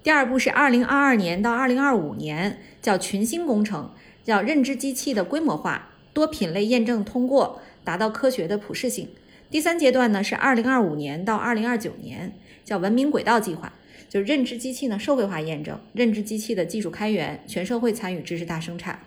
[0.04, 3.90] 第二步是二零二二年到二零二五年叫群星工程，
[4.22, 9.08] 叫认知机器的规模化、多品类验证通过，达到科学的普适性。
[9.50, 12.32] 第三阶段呢是二零二五年到二零二九年，
[12.64, 13.72] 叫文明轨道计划，
[14.08, 19.00] 就是认知机器呢社会化验证，认知机器的技术开源，全社会参与知识大生产。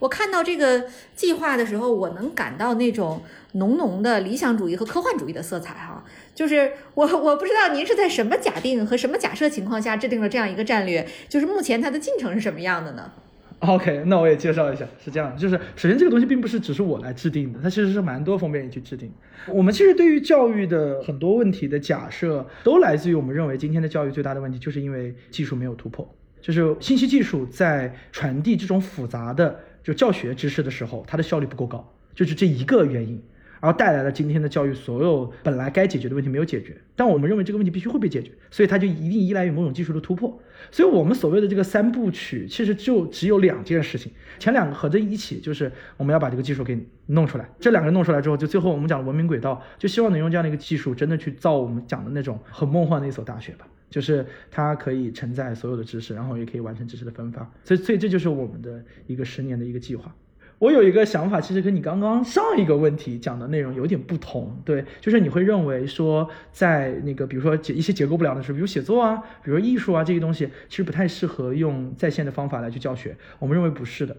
[0.00, 0.84] 我看到这个
[1.16, 6.04] 计划的时候，我能感到那种浓浓的理想主义和科幻主义的色彩哈。
[6.34, 13.10] 就是我我不知道您是在什么假定和什么假设情况下制定了这样一个战略，就是目前它的进程是什么样的呢
[13.66, 19.10] OK，那我也介绍一下，是这样，就是首先这个东西并不是只是我来制定的，它其实是蛮多方面去制定。
[19.48, 26.08] 我们其实对于教育的很多问题的假设，都来自于我们认为今天的教育最大的问题，就是因为技术没有突破，
[26.40, 33.20] 就是信息技术在传递这种复杂的就教学知识的时候，它的效率不够高，就是这一个原因。
[33.60, 40.40] 然后带来了今天的教育所有本来该解决的问题没有解决，但我们认为这个问题必须会被解决，所以它就一定依赖于某种技术的突破。
[40.70, 47.48] 所以我们所谓的这个三部曲，其实就只有两件事情，前两个合在一起就是我们要把这个技术给弄出来。
[47.58, 57.50] 这两个弄出来之后，就最后我们讲文明轨道，就希望能用这样的一个技术，真的去造我们讲的那种很梦幻的一所大学吧，就是它可以承载所有的知识，然后也可以完成知识的分发。
[57.64, 60.14] 所以，所以这就是我们的一个十年的一个计划。
[60.58, 73.16] 我有一个想法，其实跟你刚刚上一个问题讲的内容有点不同，对，就是你会认为说，在那个比如说结一些结构不了的事，比如写作啊，比如艺术啊这些东西，其实不太适合用在线的方法来去教学。
[73.38, 74.16] 我们认为不是的。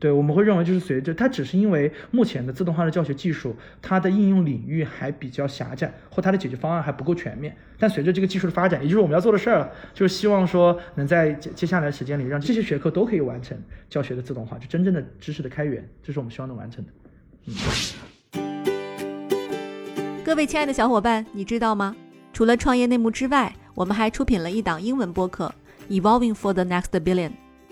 [0.00, 7.56] 对，我们会认为就是随着它，只是因为目前的自动化的教学技术，它的应用领域还比较狭窄，或它的解决方案还不够全面。
[7.78, 13.58] 但随着这个技术的发展，也就是我们要做的事儿，就是希望说能在接接下来的时间里，让这些学科都可以完成
[13.88, 16.92] 教学的自动化，就真正的知识的开源，这是我们希望能完成的。
[17.46, 17.54] 嗯。
[20.24, 21.96] 各位亲爱的小伙伴，你知道吗？
[22.32, 25.52] 除了创业内幕之外，我们还出品了一档英文播客
[26.00, 27.30] 《Evolving for the Next Billion》。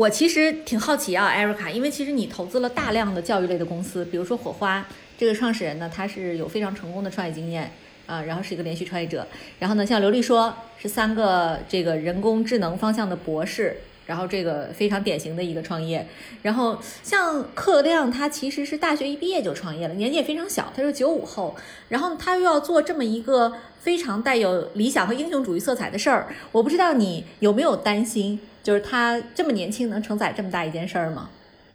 [0.00, 7.70] 我其实挺好奇啊，艾瑞卡，因为其实你投资了大量的教育类的公司，比如说火花这个创始人呢，他是有非常成功的创业经验
[8.06, 9.26] 啊，然后是一个连续创业者。
[9.58, 16.06] 然后呢，像刘丽说是三个这个人工智能方向的博士，然后这个非常典型的一个创业。
[16.40, 21.54] 然后像克亮，他其实是大学一毕业就创业了，年纪也非常小，他是九五后，
[21.90, 28.40] 然后他又要做这么一个非常带有理想和英雄主义色彩的事儿，我不知道你有没有担心？
[28.62, 31.30] 就是他这么年轻，能承载这么大一件事儿吗？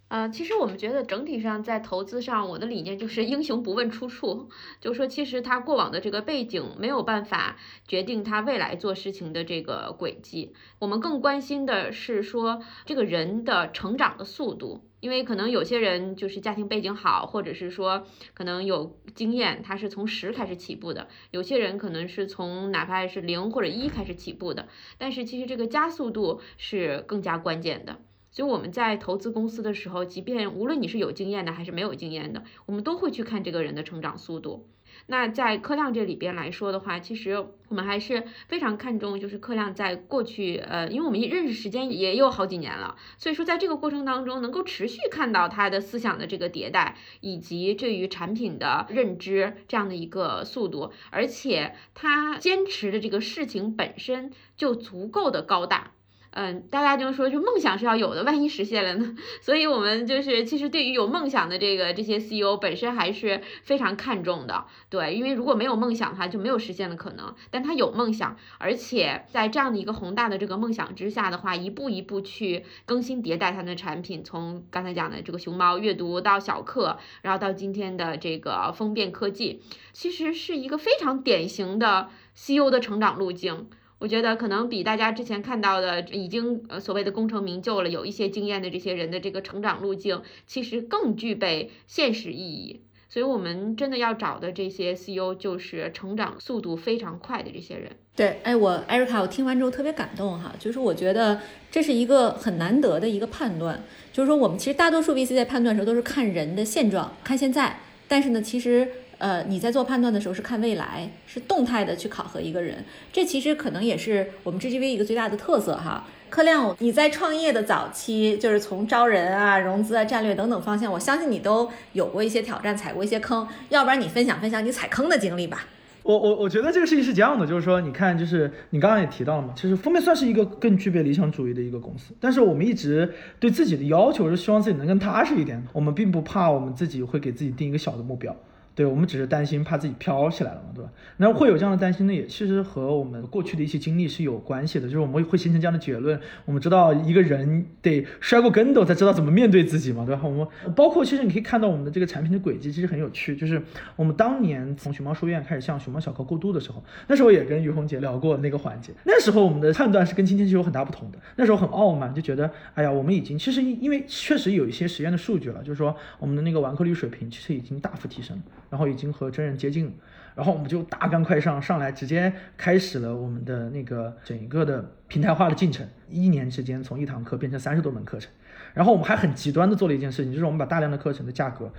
[0.07, 10.53] 啊，其实我们觉得整体上在投资上，我的理念就是英雄不问出处，就是说其实他过往的这个背景没有办法决定他未来做事情的这个轨迹。
[10.77, 14.83] 我们更关心的是说这个人的成长的速度。
[15.05, 24.67] 因为可能有些人就是家庭背景好，或者是说可能有经验，他是从十开始起步的；有些人可能是从哪怕是零或者一开始起步的。
[24.97, 27.99] 但是其实这个加速度是更加关键的。
[28.31, 34.67] 所以我们在投资公司的时候，即便无论你是有经验的还是没有经验的，我们都会去看这个人的成长速度。
[35.07, 37.33] 那在科量这里边来说的话，其实
[37.69, 55.91] 我们还是非常看重，就是科量在过去，呃，因为我们认识时间也有好几年了，所以说在这个过程当中，能够持续看到他的思想的这个迭代，以及对于产品的认知这样的一个速度，而且他坚持的这个事情本身就足够的高大。
[56.35, 59.15] 嗯，大家就说，就梦想是要有的，万一实现了呢？
[59.41, 67.33] 所以，我们就是其实对于有梦想的这个这些 CEO 本身还是非常看重的，对，因为如果没有梦想的话，就没有实现的可能。
[67.51, 79.61] 但他有梦想，而且在这样的一个宏大的这个梦想之下的话，一步一步去更新迭代他的产品，从刚才讲的这个熊猫阅读到小课，然后到今天的这个风变科技，
[79.93, 83.69] 其实是一个非常典型的 CEO 的成长路径。
[83.97, 92.81] 我觉得可能比大家之前看到的已经呃所谓的功成名就了，有一些经验的这些人的这个成长路径，其实更具备现实意义。
[93.07, 97.89] 所以，我们真的要找的这些 CEO 就是成长速度非常快的这些人。
[98.13, 101.39] 对，哎，我艾瑞卡，我听完之后特别感动哈，就是我觉得
[101.71, 103.81] 这是一个很难得的一个判断，
[104.11, 107.79] 就是说我们其实大多数 VC 在判断的时候都是看人的现状，看现在，
[108.09, 108.85] 但是呢，其实。
[109.17, 116.05] 呃，你在做判断的时候是看未来，是动态的去考核一个人，这其实可能也是我们 GGV 一个最大的特色哈。
[116.29, 125.65] 柯亮，你在创业的早期，就是从招人啊、融资啊、战略等等方向，我相信你都有过一些挑战，踩过一些坑，要不然你分享分享你踩坑的经历吧。
[126.03, 138.35] 我我我觉得这个事情是这样的，就是说，你看，就是你刚刚也提到了嘛，其实封面算是一个更具备理想主义的一个公司，但是我们一直对自己的要求是希望自己能更踏实一点，我们并不怕我们自己会给自己定一个小的目标。
[138.75, 140.91] 对我们只是担心怕自己飘起来了嘛，对吧？
[141.17, 144.85] 那会有这样的担心呢，也其实和我们过去的一些经历是有关系的。
[144.85, 150.21] 就是我们会形成这样的结论，我们知道一个人得摔过跟斗才知道怎么面对自己嘛，对吧？
[150.25, 153.33] 我们包括其实你可以看到我们的这个产品的轨迹，其实很有趣。
[153.35, 153.61] 就是
[153.95, 158.91] 我们当年从熊猫书院开始向熊猫小课过渡的时候，那时候也跟于红杰聊过那个环节。
[159.05, 161.17] 那时候我们的判断是跟今天是有很大不同的。
[161.37, 168.37] 那时候很傲慢，就觉得哎呀，我们已经其实因为确实有一些实验的数据了，就是说我们的那个完课率水平其实已经大幅提升。
[168.75, 169.95] 然后已经和真人接近，
[170.35, 175.87] 然后我们就大干快上，上来直接开始了我们的那个整个的平台化的进程。
[176.09, 178.29] 一年之间从一堂课变成三十多门课程，
[178.73, 181.71] 然后我们还很极端的做了一件事情，就是我们把大量的课程的价格。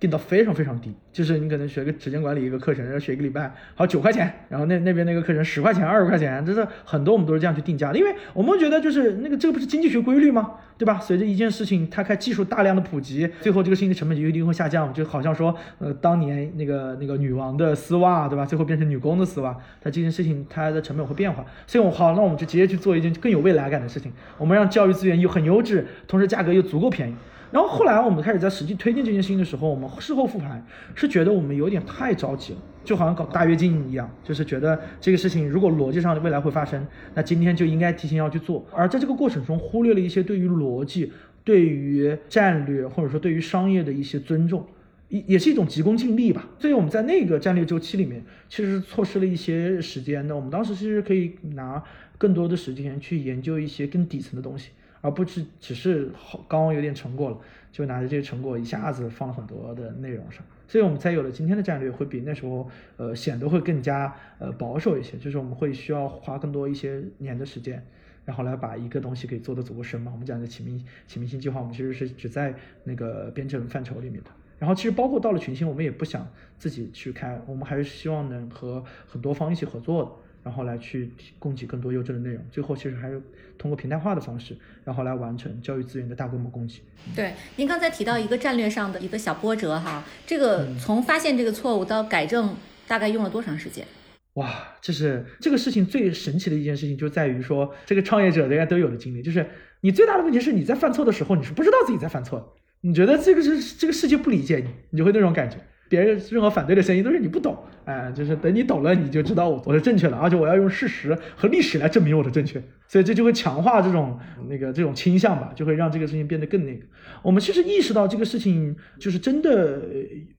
[0.00, 10.52] 定到非常非常低，就是你可能学个时间管理一个课程，要学一个礼拜，好九块钱，然后那那边那个课程十块钱、二十块钱，这是很多我们都是这样去定价的，因为我们觉得就是那个这个不是经济学规律吗？
[10.78, 10.98] 对吧？
[10.98, 18.46] 随着一件事情它开技术大量的普及，最后这个事情的成本就一定会下降，就好像说，呃，当年那个那个女王的丝袜，对吧？
[18.46, 27.14] 最后变成女工的丝袜，它这件事情它的成本会变化，所以我好，那我们就直接去做一件更有未来感的事情，我们让教育资源又很优质，同时价格又足够便宜。
[27.52, 44.64] 然后后来我们开始在实际推进这件事情的时候，我们事后复盘是觉得我们有点太着急了，就好像搞大跃进一样，就是觉得这个事情如果逻辑上未来会发生，那今天就应该提前要去做，而在这个过程中忽略了一些对于逻辑、对于战略或者说对于商业的一些尊重，
[45.08, 46.48] 也也是一种急功近利吧。
[46.58, 50.36] 所以我们在那个战略周期里面，其实错失了一些时间的。
[50.36, 51.82] 我们当时其实可以拿
[52.16, 54.70] 更多的时间去研究一些更底层的东西。
[55.00, 56.10] 而不是只是
[56.48, 57.38] 刚刚有点成果了，
[57.72, 67.84] 就拿着这些成果一下子放了很多的内容上，所以我们才有了今天的战略，会比那时候呃显得会更加呃保守一些，就是我们会需要花更多一些年的时间，
[68.24, 70.10] 然后来把一个东西给做得足够深嘛。
[70.12, 76.28] 我们讲的启明启明星计划，我们其实是只在那个编程范畴里面的，然后其实包括到了群星，我们也不想
[76.58, 80.10] 自己去开，我们还是希望能和很多方一起合作的。
[80.42, 83.20] 然后来去供给更多优质的内容，最后其实还是
[83.58, 86.80] 通过平台化的方式，然后来完成教育资源的大规模供给。
[87.14, 92.54] 对，您刚才提到一个战略上的一个小波折哈，这个从发现这个错误到改正，
[92.88, 93.86] 大概用了多长时间？
[94.34, 99.44] 哇，这是这个事情最神奇的一件事情，就在于说这个创业者大家都有的经历，就是
[99.80, 105.58] 你最大的问题是你在犯错的时候，你是不知道自己在犯错，你觉得这个是这个世界不理解你，你就会那种感觉。
[105.90, 114.16] 别人任何反对的声音都是你不懂，哎，就是等你懂了，你就知道我我是正确的，而且我要用事实和历史来证明我的正确，所以这就会强化这种
[114.48, 116.84] 那个这种倾向吧，就会让这个事情变得更那个。
[117.22, 119.82] 我们其实意识到这个事情就是真的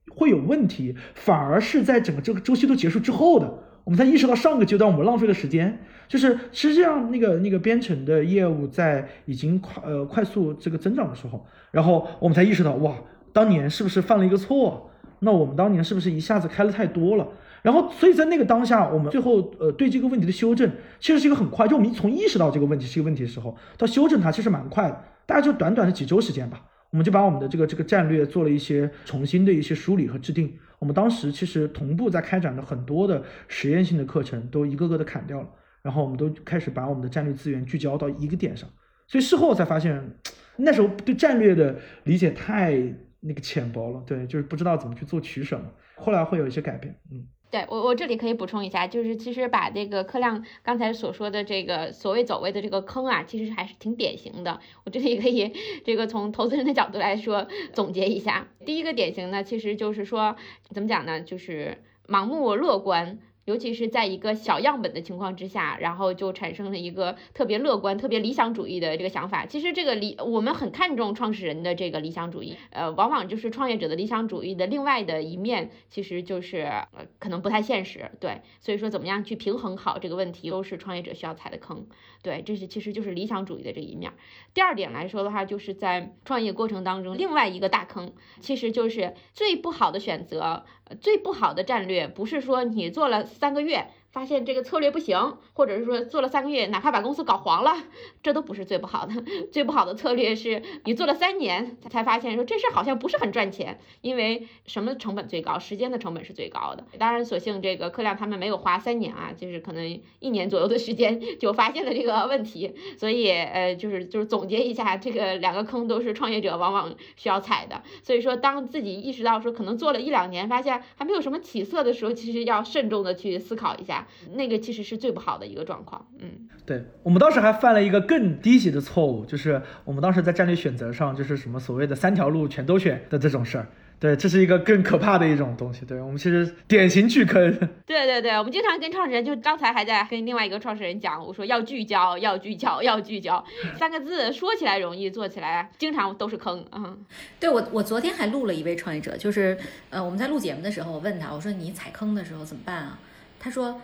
[0.10, 12.95] 会有问题，反而是在整个这个周期都结束之后的，我们才意识到上个阶段我们浪费了时间，就是实际上那个那个编程的业务在已经快呃快速这个增长的时候，然后我们才意识到哇，
[13.34, 14.88] 当年是不是犯了一个错？
[15.24, 17.28] 那我们当年是不是一下子开了太多了？
[17.62, 20.68] 然后，所以在那个当下，我们最后呃对这个问题的修正，
[21.00, 21.68] 其实是一个很快。
[21.68, 26.66] 就我们从意识到这个问题是一个问题的时候，到修正它，其实蛮快的，大概就短短的几周时间吧。
[26.90, 30.52] 我们就把我们的这个这个战略做了一些重新的一些梳理和制定。
[30.80, 35.48] 我们当时其实同步在开展的很多的实验性的课程，都一个个的砍掉了。
[35.84, 38.68] 然后我们都开始把我们的战略资源聚焦到一个点上。
[39.08, 40.04] 所以事后才发现，
[40.58, 42.76] 那时候对战略的理解太。
[43.22, 45.72] 那个浅薄了，对，就是不知道怎么去做取舍嘛。
[45.96, 54.60] 后来会有一些改变，嗯，对我我这里可以补充一下，就是其实把这个柯亮刚才所说的这个所谓走位的这个坑啊，其实还是挺典型的。
[54.84, 55.54] 我这里可以
[55.86, 60.36] 这个从投资人的角度来说总结一下，第一个典型呢，其实就是说
[60.70, 63.20] 怎么讲呢，就是盲目乐观。
[63.52, 69.45] 尤其是在一个小样本的情况之下，然后就产生了一个特别乐观、特别理想主义的这个想法。
[69.45, 76.88] 其实这个理我们很看重创始人的这个理想主义，呃，往往就是创业者的理想主义的另外的一面，其实就是呃
[77.20, 78.10] 可能不太现实。
[78.22, 81.88] 对，所以说怎么样去平衡好这个问题，都是创业者需要踩的坑。
[82.24, 84.14] 对，这是其实就是理想主义的这一面。
[84.54, 90.64] 第二点来说的话，就是在创业过程当中，另外一个大坑，其实就是最不好的选择，
[91.00, 93.88] 最不好的战略，不是说你做了三个月。
[94.12, 97.74] 发现这个策略不行，或者是说做了三个月，哪怕把公司搞黄了，
[98.22, 99.14] 这都不是最不好的。
[99.51, 105.57] 最不好的策略是你做了三年才发现说这事好像不是很赚钱，因为什么成本最高？
[105.59, 106.86] 时间的成本是最高的。
[106.99, 112.76] 当然，所幸这个柯亮他们没有花三年啊，就是可能一年左右的时间就发现了这个问题。
[112.97, 117.82] 所以呃，就是就是总结一下，这个两个坑都是创业者往往需要踩的。
[118.03, 124.01] 所以说，当自己意识到说可能做了一两年，发现还没有什么起色的时候，其实要慎重的去思考一下。
[124.34, 133.68] 那个其实是最不好的一个状况，嗯，对我们当时还犯了一个更低级的错误，就是我们当时在战略选择上，就是什么所谓的三条路全都选的这种事儿。
[133.99, 135.86] 对，这是一个更可怕的一种东西。
[135.86, 137.56] 对我们其实典型巨坑。
[137.86, 143.45] 对对对，我们经常跟创始人，就刚才还在跟另外一个创始人讲，我说要聚焦，要聚焦，要聚焦，
[143.78, 146.97] 三个字说起来容易，做起来经常都是坑啊。
[147.39, 149.56] 对我，我昨天还录了一位创业者，就是
[149.91, 152.97] 呃，我们在录节目的时候，我问他，我说你踩坑的时候怎么办啊？
[153.39, 153.80] 他说。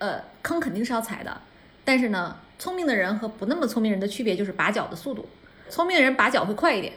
[0.00, 1.40] 呃，坑肯定是要踩的，
[1.84, 5.26] 但是呢，聪明的人和不那么聪明人的区别就是拔脚的速度。
[5.68, 6.94] 聪明的人拔脚会快一点，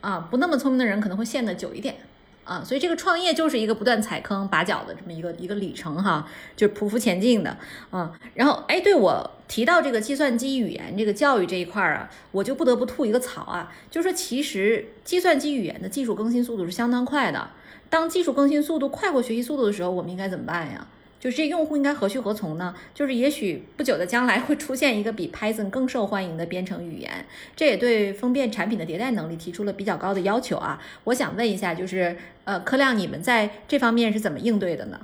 [0.00, 1.96] 啊，不那么聪明的人可能会陷得久一点，
[2.44, 6.26] 啊，所以这个创业就是一个不断踩坑拔脚的这么一个一个里程哈，
[6.56, 7.58] 就是匍匐前进的，
[7.90, 17.50] 啊，然后哎，对我提到这个计算机语言这个教育这一块啊，我就不得不吐一个槽啊，就是说其实计算机语言的技术更新速度是相当快的，
[17.90, 20.86] 当技术更新速度快过学习速度的时候，我们应该怎么办呀？
[21.24, 22.74] 就是这用户应该何去何从呢？
[22.92, 27.24] 就是也许不久的将来会出现一个比 Python 更受欢迎的编程语言，
[27.56, 30.78] 这也对封面产品的迭代能力提出了比较高的要求啊。
[31.04, 32.14] 我想问一下，就是
[32.44, 35.00] 呃，柯亮，你们在这方面是怎么应对的呢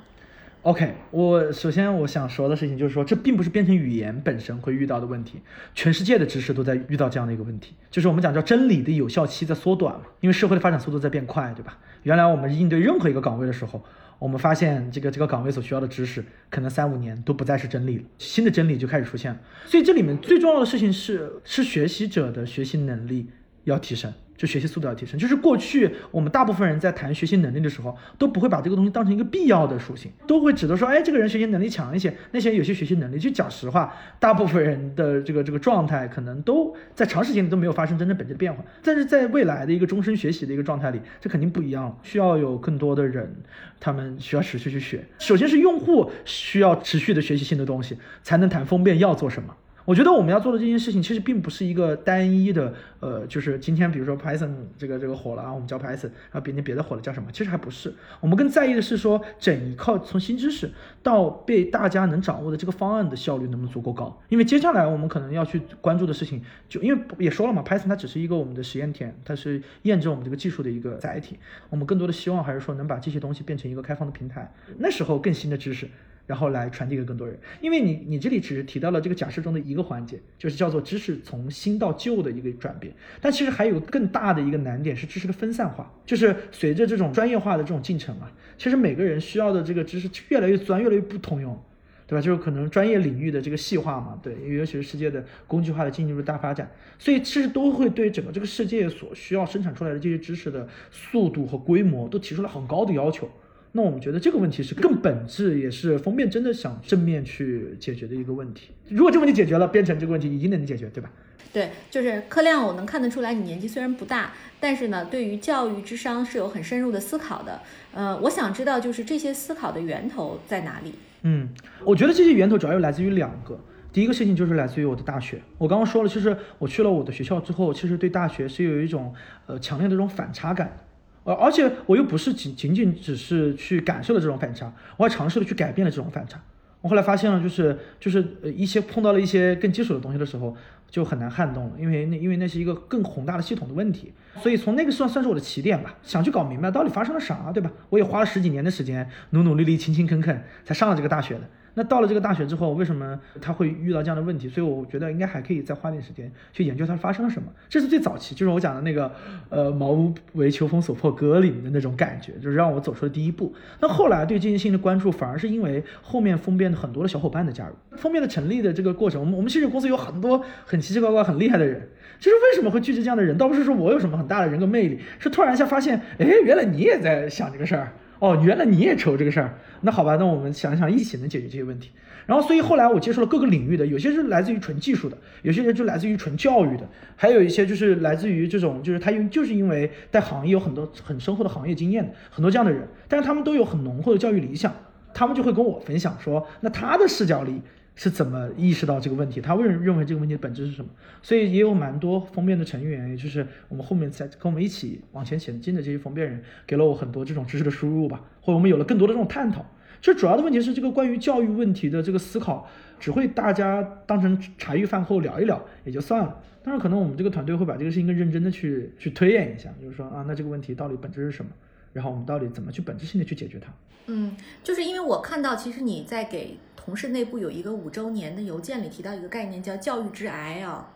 [0.62, 5.40] ？OK，我首先我想说的事情就是说，这并不是编程语言本身会遇到的问题，
[5.74, 11.78] 全世界的知识都在遇到这样的一个问题，就是我们讲叫真理的有效期在缩短嘛，因为社会的发展速度在变快，对吧？
[12.02, 13.82] 原来我们应对任何一个岗位的时候。
[14.18, 19.40] 我们发现这个这个岗位所需要的知识，可能三五年都不再是真理了，新的真理就开始出现了。
[19.64, 23.30] 所以这里面最重要的事情是，是学习者的学习能力
[23.64, 24.12] 要提升。
[24.40, 33.18] 就学习速度要提升，就是过去我们大部分人在谈学习能力的时候，都不会把这个东西当成一个必要的属性，都会指的说，哎，这个人学习能力强一些，那些有些学习能力。
[33.18, 38.64] 就讲实话，大部分人的这个这个状态，可能都在长时间里都没有发生真正本质的变化。
[38.82, 43.30] 但是在未来的一个终身学习的一个状态里，这肯定不一样，需要有更多的人，
[43.78, 45.04] 他们需要持续去学。
[45.18, 49.54] 首先是用户需要持续的学习新的东西，才能谈封面要做什么。
[49.90, 57.28] 我觉得我们要做的这件事情，其实并不是一个单一的，呃，就是今天比如说 Python 这个这个火了啊，我们教 Python，然后别人别的火了叫什么？
[57.32, 60.70] 其实还不是，我们更在意的是说，整一靠从新知识
[61.02, 64.16] 到被大家能掌握的这个方案的效率能不能足够高？
[64.28, 71.36] 因为接下来我们可能要去关注的事情，就因为也说了嘛，Python 它只是一个我们的实验田，它是验证我们这个技术的一个载体。
[71.68, 75.88] 我们更多的希望还是说能把这些东西变成一个开放的平台，那时候更新的知识。
[76.30, 82.94] 然后来传递给更多人，因为你你这里只是提到了这个假设中的一个环节，就是叫做知识从新到旧的一个转变。
[83.20, 91.60] 但其实还有更大的一个难点是知识的分散化，就是随着这种专业化的这种进程啊，其实每个人需要的这个知识越来越专，越来越不通用，
[92.06, 92.22] 对吧？
[92.22, 103.28] 就是可能专业领域的这个细化嘛，对，尤其是世界的工具化的进入大发展，所以其实都会对整个这个世界所需要生产出来的这些知识的速度和规模都提出了很高的要求。
[103.72, 108.70] 那我们觉得这个问题是更本质，也是封面真的想正面去解决的一个问题。
[108.88, 111.10] 如果这个问题解决了，编程这个问题一定能解决，对吧？
[111.52, 117.60] 对，就是柯亮，我能看得出来，你年纪虽然不大，但是呢，对于教育智商是有很深入的思考的。
[117.92, 120.94] 呃，我想知道，就是这些思考的源头在哪里？
[121.22, 121.48] 嗯，
[121.84, 123.58] 我觉得这些源头主要来自于两个。
[123.92, 125.40] 第一个事情就是来自于我的大学。
[125.58, 129.12] 我刚刚说了，其实我去了我的学校之后，其实对大学是有一种
[129.46, 130.76] 呃强烈的这种反差感。
[131.24, 136.40] 而而且我又不是仅仅仅只是去感受了这种反差，我还尝试了去改变了这种反差。
[136.80, 140.56] 我后来发现了，就是就是呃一些碰到了一些更基础的东西的时候，
[140.88, 144.14] 就很难撼动了，因为那因为那是一个更宏大的系统的问题。
[144.40, 147.70] 所以从那个算算是我的起点吧，想去搞明白到底发生了啥，对吧？
[147.90, 151.42] 我也花了十几年的时间，努努力力、勤勤恳恳，才上了这个大学的。
[151.74, 154.48] 那到了这个大学之后，为什么他会遇到这样的问题？
[154.48, 157.48] 所以我觉得应该还可以再花点时间去研究它发生了什么。
[157.68, 159.10] 这是最早期，就是我讲的那个
[159.48, 163.54] 呃“茅屋为秋风所破歌”里面的那种感觉，就是让我走出了第一步。
[163.80, 171.88] 那后来对这件事情的关注，反而是因为后面封面的很多的小伙伴的加入，封面的成立的这个过程，我们我们其实公司有很多很奇奇怪怪、很厉害的人。
[172.18, 177.92] 就是为什么会聚集这样的人，倒不是说我有什么很大的人格魅力，是突然一下发现，哎，原来你也在想这个事儿。
[178.20, 181.90] 哦，原来你也愁这个事儿，那好吧，那我们想想一起能解决这些问题。
[182.26, 194.72] 然后，所以后来我接触了各个领域的，有些是来自于纯技术的，有些人就来自于纯教育的，还有一些就是来自于这种，就是他因就是因为在行业有很多很深厚的行业经验的很多这样的人，但是他们都有很浓厚的教育理想。
[195.12, 197.60] 他们就会跟我分享说，那他的视角里
[198.02, 200.90] 是怎么意识到这个问题，他为什么认为这个问题的本质是什么。
[201.20, 209.66] 所以也有蛮多封面的成员，也就是我们后面在跟我们一起往前前进的这些封面人，给了我很多这种知识的输入吧，或者我们有了更多的这种探讨。
[210.00, 212.66] 其实主要的问题是，这个关于教育问题的这个思考，
[212.98, 216.40] 只会大家当成茶余饭后聊一聊也就算了。
[216.62, 221.50] 当然，可能我们这个团队会把这个事情更认真的去去推演一下，就是说啊，那这个问题到底本质是什么？
[221.92, 223.72] 然后我们到底怎么去本质性的去解决它？
[224.06, 230.92] 嗯，就是因为我看到，其实你在给同事内部有一个五周年的邮件里提到一个概念，叫教育之癌啊。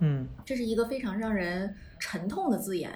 [0.00, 2.90] 嗯，这是一个非常让人沉痛的字眼。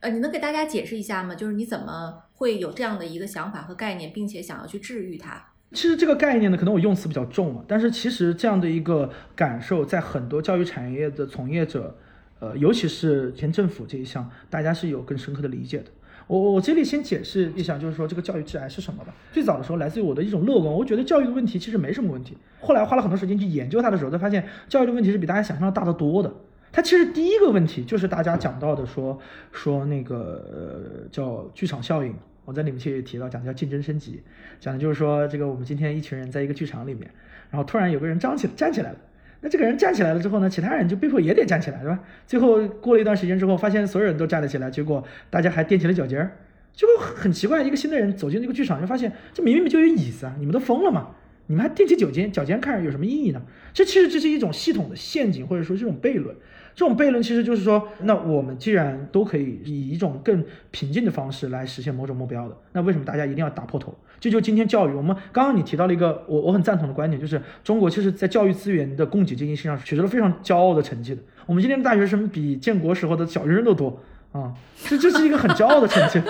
[0.00, 1.34] 呃，你能给大家解释一下吗？
[1.34, 5.44] 就是你怎么会有这样的一个想法和概念，并且想要去治愈它？
[5.72, 11.98] 其实这个概念呢，可能我用词比较重了，但是其实这样的一个感受，在很多教育产业的从业者，
[12.40, 15.90] 呃，尤其是前政府这一项，大家是有更深刻的理解的。
[16.28, 19.12] 我我这里先解释一下，就是说这个教育致癌是什么吧。
[19.32, 22.36] 最早的时候，来自于我的一种乐观，我觉得教育的问题其实没什么问题。
[22.60, 26.32] 后来花了很多时间去研究它的时候，才发现教育的问题是比大家想象的大得多的。
[26.70, 29.18] 它其实第一个问题就是大家讲到的，说
[29.52, 32.14] 说那个呃叫剧场效应，
[32.44, 34.22] 我在里面其实也提到，讲的叫竞争升级，
[34.60, 37.10] 讲的就是说这个我们今天一群人在一个剧场里面，
[37.50, 38.98] 然后突然有个人站起站起来了，
[39.40, 41.98] 那这个人站起来了之后呢，其他人就被迫也得站起来，是吧？
[42.26, 46.36] 最后过了一段时间之后，发现所有人都站了起来，结果大家还垫起了脚尖儿，
[46.72, 51.10] 结果很奇怪，一个新的人走进这个剧场，就发现这明明就有椅子啊，你们都疯了吗？
[51.46, 53.40] 你们还垫起脚尖脚尖看有什么意义呢？
[53.72, 56.34] 这其实这是一种系统的陷阱，或者说这种悖论。
[56.78, 63.92] 这种悖论其实就是说，那我们既然都可以以一种更平静的方式来实现某种目标的，那为什么大家一定要打破头？
[64.20, 71.20] 这就今天教育，我们刚刚你提到了一个我我很赞同的观点，就是中国其实在教育资源的供给这件事上取得了非常骄傲的成绩的。
[71.46, 74.00] 我们今天的大学生比建国时候的小学生都多
[74.30, 74.54] 啊，
[74.84, 76.22] 这这是一个很骄傲的成绩。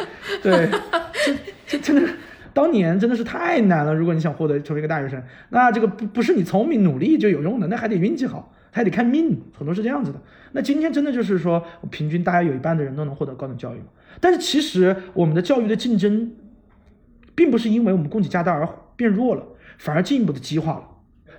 [0.42, 0.70] 对，
[1.26, 1.34] 这
[1.66, 2.10] 这真的
[2.54, 3.94] 当年真的是太难了。
[3.94, 8.54] 如果你想获得成为一个大学生，那这个不不是你聪明努力就有用的，那还得运气好。
[8.70, 10.20] 还得看命，很多是这样子的。
[10.52, 13.80] 那今天真的就是说，平均大家有一半的人都能获得高等教育
[14.20, 16.32] 但是其实我们的教育的竞争，
[17.34, 19.44] 并不是因为我们供给加大而变弱了，
[19.78, 20.84] 反而进一步的激化了。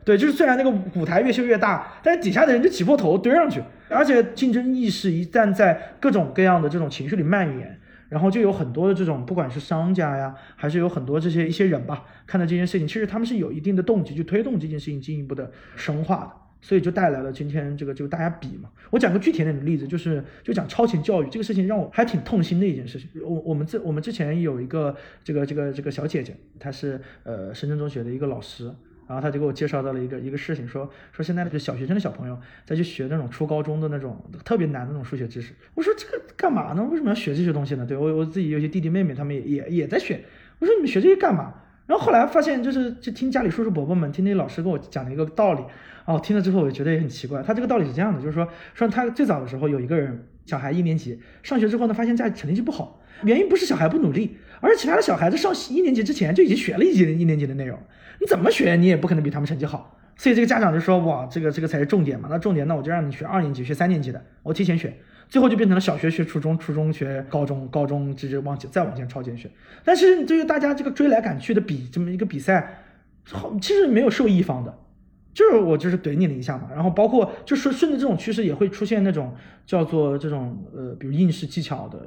[0.05, 16.31] 对，就是虽然那个舞台越修越大，但是底下的人就挤破头堆上去，而且竞争意识一旦在各种各样的这种情绪里蔓延，然后就有很多的这种，不管是商家呀，还是有很多这些一些人吧，看到这件事情，其实他们是有一定的动机去推动这件事情进一步的深化的。
[16.61, 18.69] 所以就带来了今天这个，就大家比嘛。
[18.89, 23.07] 我讲个具体点的例子，就是就讲超前教育这个事情，让我还挺痛心的一件事情。
[23.23, 28.65] 我我们这我们之前有一个这个这个这个小姐姐，她是呃深圳中学的一个老师，
[29.07, 35.53] 然后她就给我介绍到了一个一个事情，说说现在的小学生的小朋友再去学那种初高中的那种特别难的那种数学知识。
[35.75, 36.83] 我说这个干嘛呢？
[36.83, 37.85] 为什么要学这些东西呢？
[37.85, 40.19] 对我我自己有些弟弟妹妹他们也也也在学。
[40.59, 41.53] 我说你们学这些干嘛？
[41.85, 45.61] 然后后来发现就是就听家里叔叔伯伯们听那老师跟我讲的一个道理。
[46.05, 47.41] 哦，听了之后我觉得也很奇怪。
[47.43, 57.77] 他这个道理是这样的，就是说，说他最早的时候有一个人，小孩一年级上学之后呢，发现家里成绩不好，原因不是小孩不努力，而是其他的小孩子上一年级之前就已经学了一级一年级的内容，
[58.19, 59.95] 你怎么学你也不可能比他们成绩好。
[60.15, 64.93] 所以这个家长就说，哇，这个这个才是重点嘛，那重点那我就让你学二年级，学三年级的，我提前学，
[65.29, 69.49] 最后就变成了小学学初中，初中学高中，高中直接往前再往前超前学。
[69.85, 72.83] 但是对于大家这个追来赶去的比这么一个比赛，
[73.31, 74.77] 好，其实没有受益方的。
[75.39, 79.33] 就是我就是怼你了一下嘛，然后包括就是顺着这种趋势也会出现那种
[79.65, 81.97] 叫做这种呃，比如应试技巧的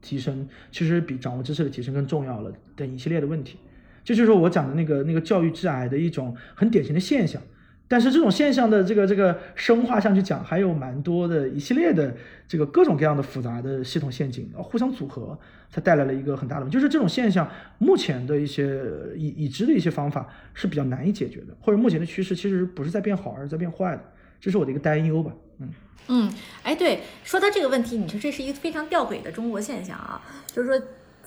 [0.00, 3.58] 提升，其实比掌握知识的提升更重要了等一系列的问题，
[4.02, 7.42] 这就是我讲的那个那个教育致癌的一种很典型的现象。
[7.90, 12.14] 但是这种现象的这个这个深化上去讲，还有蛮多的一系列的
[12.46, 15.36] 这个各种各样的复杂的系统陷阱，互相组合，
[15.68, 16.70] 才带来了一个很大的问。
[16.70, 18.80] 就是这种现象，目前的一些
[19.16, 24.02] 已已知的一些方法是比较难以解决的，或者目前的趋势其实不是在变好，而是在变坏的，
[24.40, 25.32] 这是我的一个担忧吧。
[25.58, 25.68] 嗯
[26.06, 26.32] 嗯，
[26.62, 30.80] 哎，对，说到这个问题，你说这是一个非常吊诡的中国现象啊，就是说。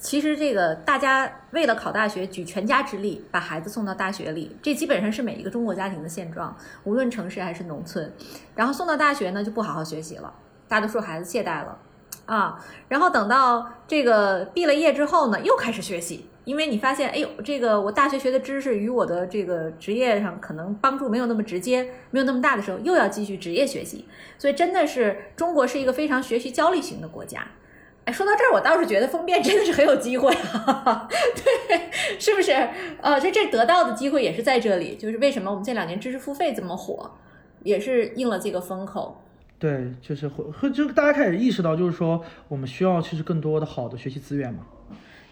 [0.04, 8.12] 其实这个大家为了考大学，举全家之力把孩子送到大学里，这基本上是每一个中国家庭的现状，无论城市还是农村。
[8.54, 10.34] 然后送到大学呢，就不好好学习了，
[10.68, 11.80] 大多数孩子懈怠了，
[12.26, 24.06] 啊，然后等到这个毕了业之后呢，又开始学习，因为你发现，哎呦，这个我大学学的知识与我的这个职业上可能帮助没有那么直接，没有那么大的时候，又要继续职业学习。
[24.38, 27.48] 所以真的是中国是一个非常学习焦虑型的国家。
[28.06, 32.52] 哎，说到这儿，我倒是觉得封面真的是很有机会， 对，是不是？
[33.02, 37.12] 呃，这这得到的机会也是在这里，就是为什么我们这两年知识付费这么火，
[37.64, 39.22] 也是应了这个风口。
[39.58, 44.66] 对，就是会会，就大家开始意识到，就是说我们需要其实更多的好的学习资源嘛。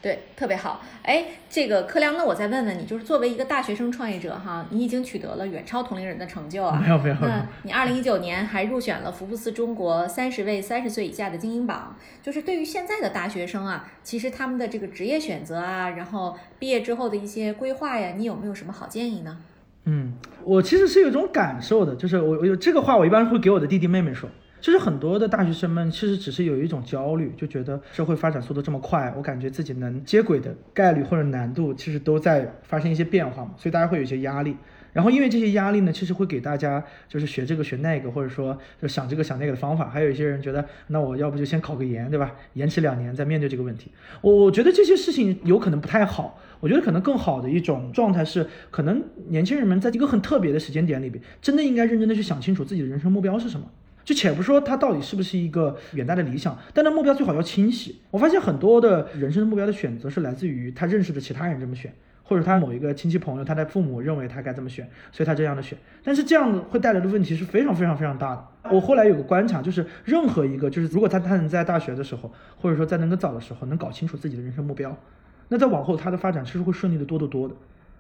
[0.02, 0.82] 对，特别好。
[1.04, 6.82] 哎，这个柯良，那我再问问你，就是作为一个大学生创业者哈，你已经取得了远超同龄人的成就啊。
[6.82, 7.16] 没有没有。
[7.22, 11.96] 那你二零一九年还入选了福布斯中国三十位三十岁以下的精英榜。
[12.24, 19.38] 就是对于现在的大学生啊，其实他们的这个职业选择啊，然后毕业之后的一些规划呀，你有没有什么好建议呢？
[19.86, 24.28] 嗯，我其实是有一种感受的，就是我我有这个话，我一般会给我的弟弟妹妹说。
[24.62, 34.56] 其实很多的大学生们其实只是有一种焦虑，就觉得社会发展速度这么快，我感觉自己能接轨的概率或者难度其实都在发生一些变化嘛，所以大家会有一些压力。
[34.94, 39.90] 然后因为这些压力呢，其实会给大家就是学这个学那个，或者说就想这个想那个的方法。
[39.90, 42.36] 还有一些人觉得，那我要不就先考个研，对吧？
[42.56, 43.90] 延迟两年再面对这个问题。
[44.20, 46.38] 我我觉得这些事情有可能不太好。
[46.60, 53.66] 我觉得可能更好的一种状态是，可能年轻人们在一个很特别的时间点里边，真的应该认真的去想清楚自己的人生目标是什么。
[54.04, 58.00] 就且不说他到底是不是一个远大的理想，但他目标最好要清晰。
[58.10, 61.94] 我发现很多的人生目标的选择是来自于他认识的其他人这么选，
[62.24, 65.78] 或者他某一个亲戚朋友，他的父母认为他该这么选，所以他这样的选。
[66.04, 68.72] 但是这样子会带来的问题是非常非常非常大的。
[68.72, 74.98] 我后来有个观察，就是任何一个，就是如果他他能在大学的时候，或者说在那个早的时候能搞清楚自己的人生目标，
[75.50, 77.56] 那在往后他的发展其实会顺利的多得多的。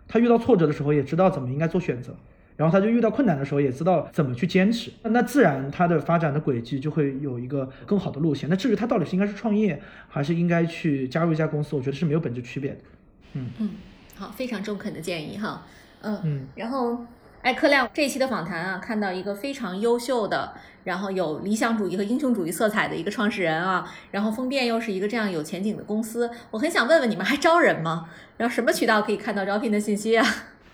[0.07, 2.15] 他遇到挫折的时候也知道怎么应该做选择。
[2.57, 8.49] 然后他就遇到困难的时候，也知道怎么去坚持，那自然他的发展的轨迹就会有一个更好的路线。
[8.49, 12.77] 那至于他到底是应该是创业，还是应该去加入一家公司，我觉得是没有本质区别的。
[13.33, 13.69] 嗯嗯，
[14.15, 15.63] 好，非常中肯的建议哈。
[16.01, 17.05] 嗯嗯，然后
[17.41, 28.09] 哎，柯亮这一期的访谈啊，看到一个非常优秀的，然后有理想主义和英雄主义色彩的一个创始人啊，然后风电又是一个这样有前景的公司，我很想问问你们还招人吗？
[28.37, 30.25] 然后什么渠道可以看到招聘的信息啊？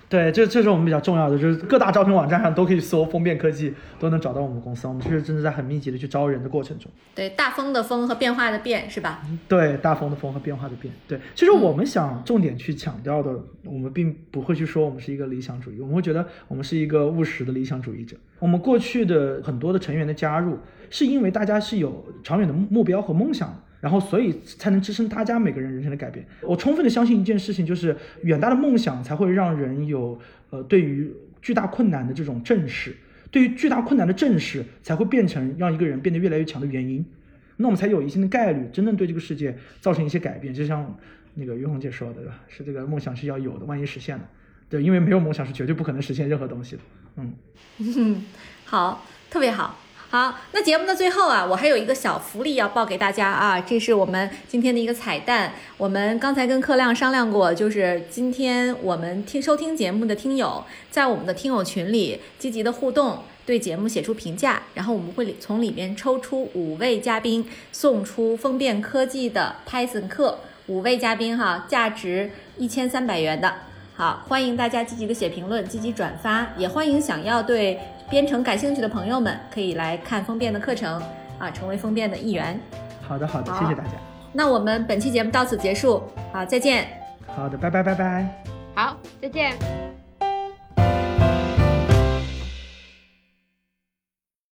[0.09, 4.87] 对，这这是我们比较重要的，就是各大招聘网站上都可以搜“风变科技”，都能找到我们公司。
[4.87, 6.89] 我们其实真的在很密集的去招人的过程中。
[7.13, 9.21] 对，大风的风和变化的变是吧？
[9.49, 10.93] 对，大风的风和变化的变。
[11.09, 18.15] 对，其实我们想重点去强调的，我们并不会去说我们是一个理想主义，我们会觉得我们是一个务实的理想主义者。
[18.39, 20.57] 我们过去的很多的成员的加入，
[20.89, 23.61] 是因为大家是有长远的目标和梦想。
[23.80, 26.25] 然后，所以才能支撑大家每个人人生的改变。
[26.41, 30.19] 我充分的相信一件事情，就是远大的梦想才会让人有
[30.49, 32.95] 呃对于巨大困难的这种正视，
[33.30, 37.05] 对于巨大困难的正视，才会变成让一个人变得越来越强的原因。
[37.57, 40.53] 那我们才有一定的概率真正对这个世界造成一些改变。
[40.53, 40.97] 就像
[41.36, 44.28] 那个于红姐说的，是这个梦想是要有的，万一实现了，
[44.69, 46.82] 对，因为没有梦想是绝对不可能实现任何东西的。
[47.17, 48.23] 嗯，
[48.65, 49.86] 好，特别好。
[50.09, 55.51] 好，那节目的最后啊，我还有一个小福利要报给大家啊，这是我们今天的一个彩蛋。
[55.77, 73.53] 我们刚才跟客亮商量过，就是今天我们听收听节目的听友，在我们的听友群里积极的互动，对节目写出评价，然后我们会从里面抽出五位嘉宾，送出风变科技的 Python 课，五位嘉宾哈，价值一千三百元的。
[73.97, 77.77] 好，欢迎大家积极的写评论，积极转发，也欢迎想要对。
[78.09, 81.01] 编程感兴趣的朋友们可以来看风辩的课程
[81.39, 82.59] 啊，成为风辩的一员。
[83.01, 83.91] 好的，好的，谢谢大家。
[84.33, 86.87] 那我们本期节目到此结束，好，再见。
[87.27, 88.43] 好的，拜拜，拜拜。
[88.75, 89.96] 好，再见。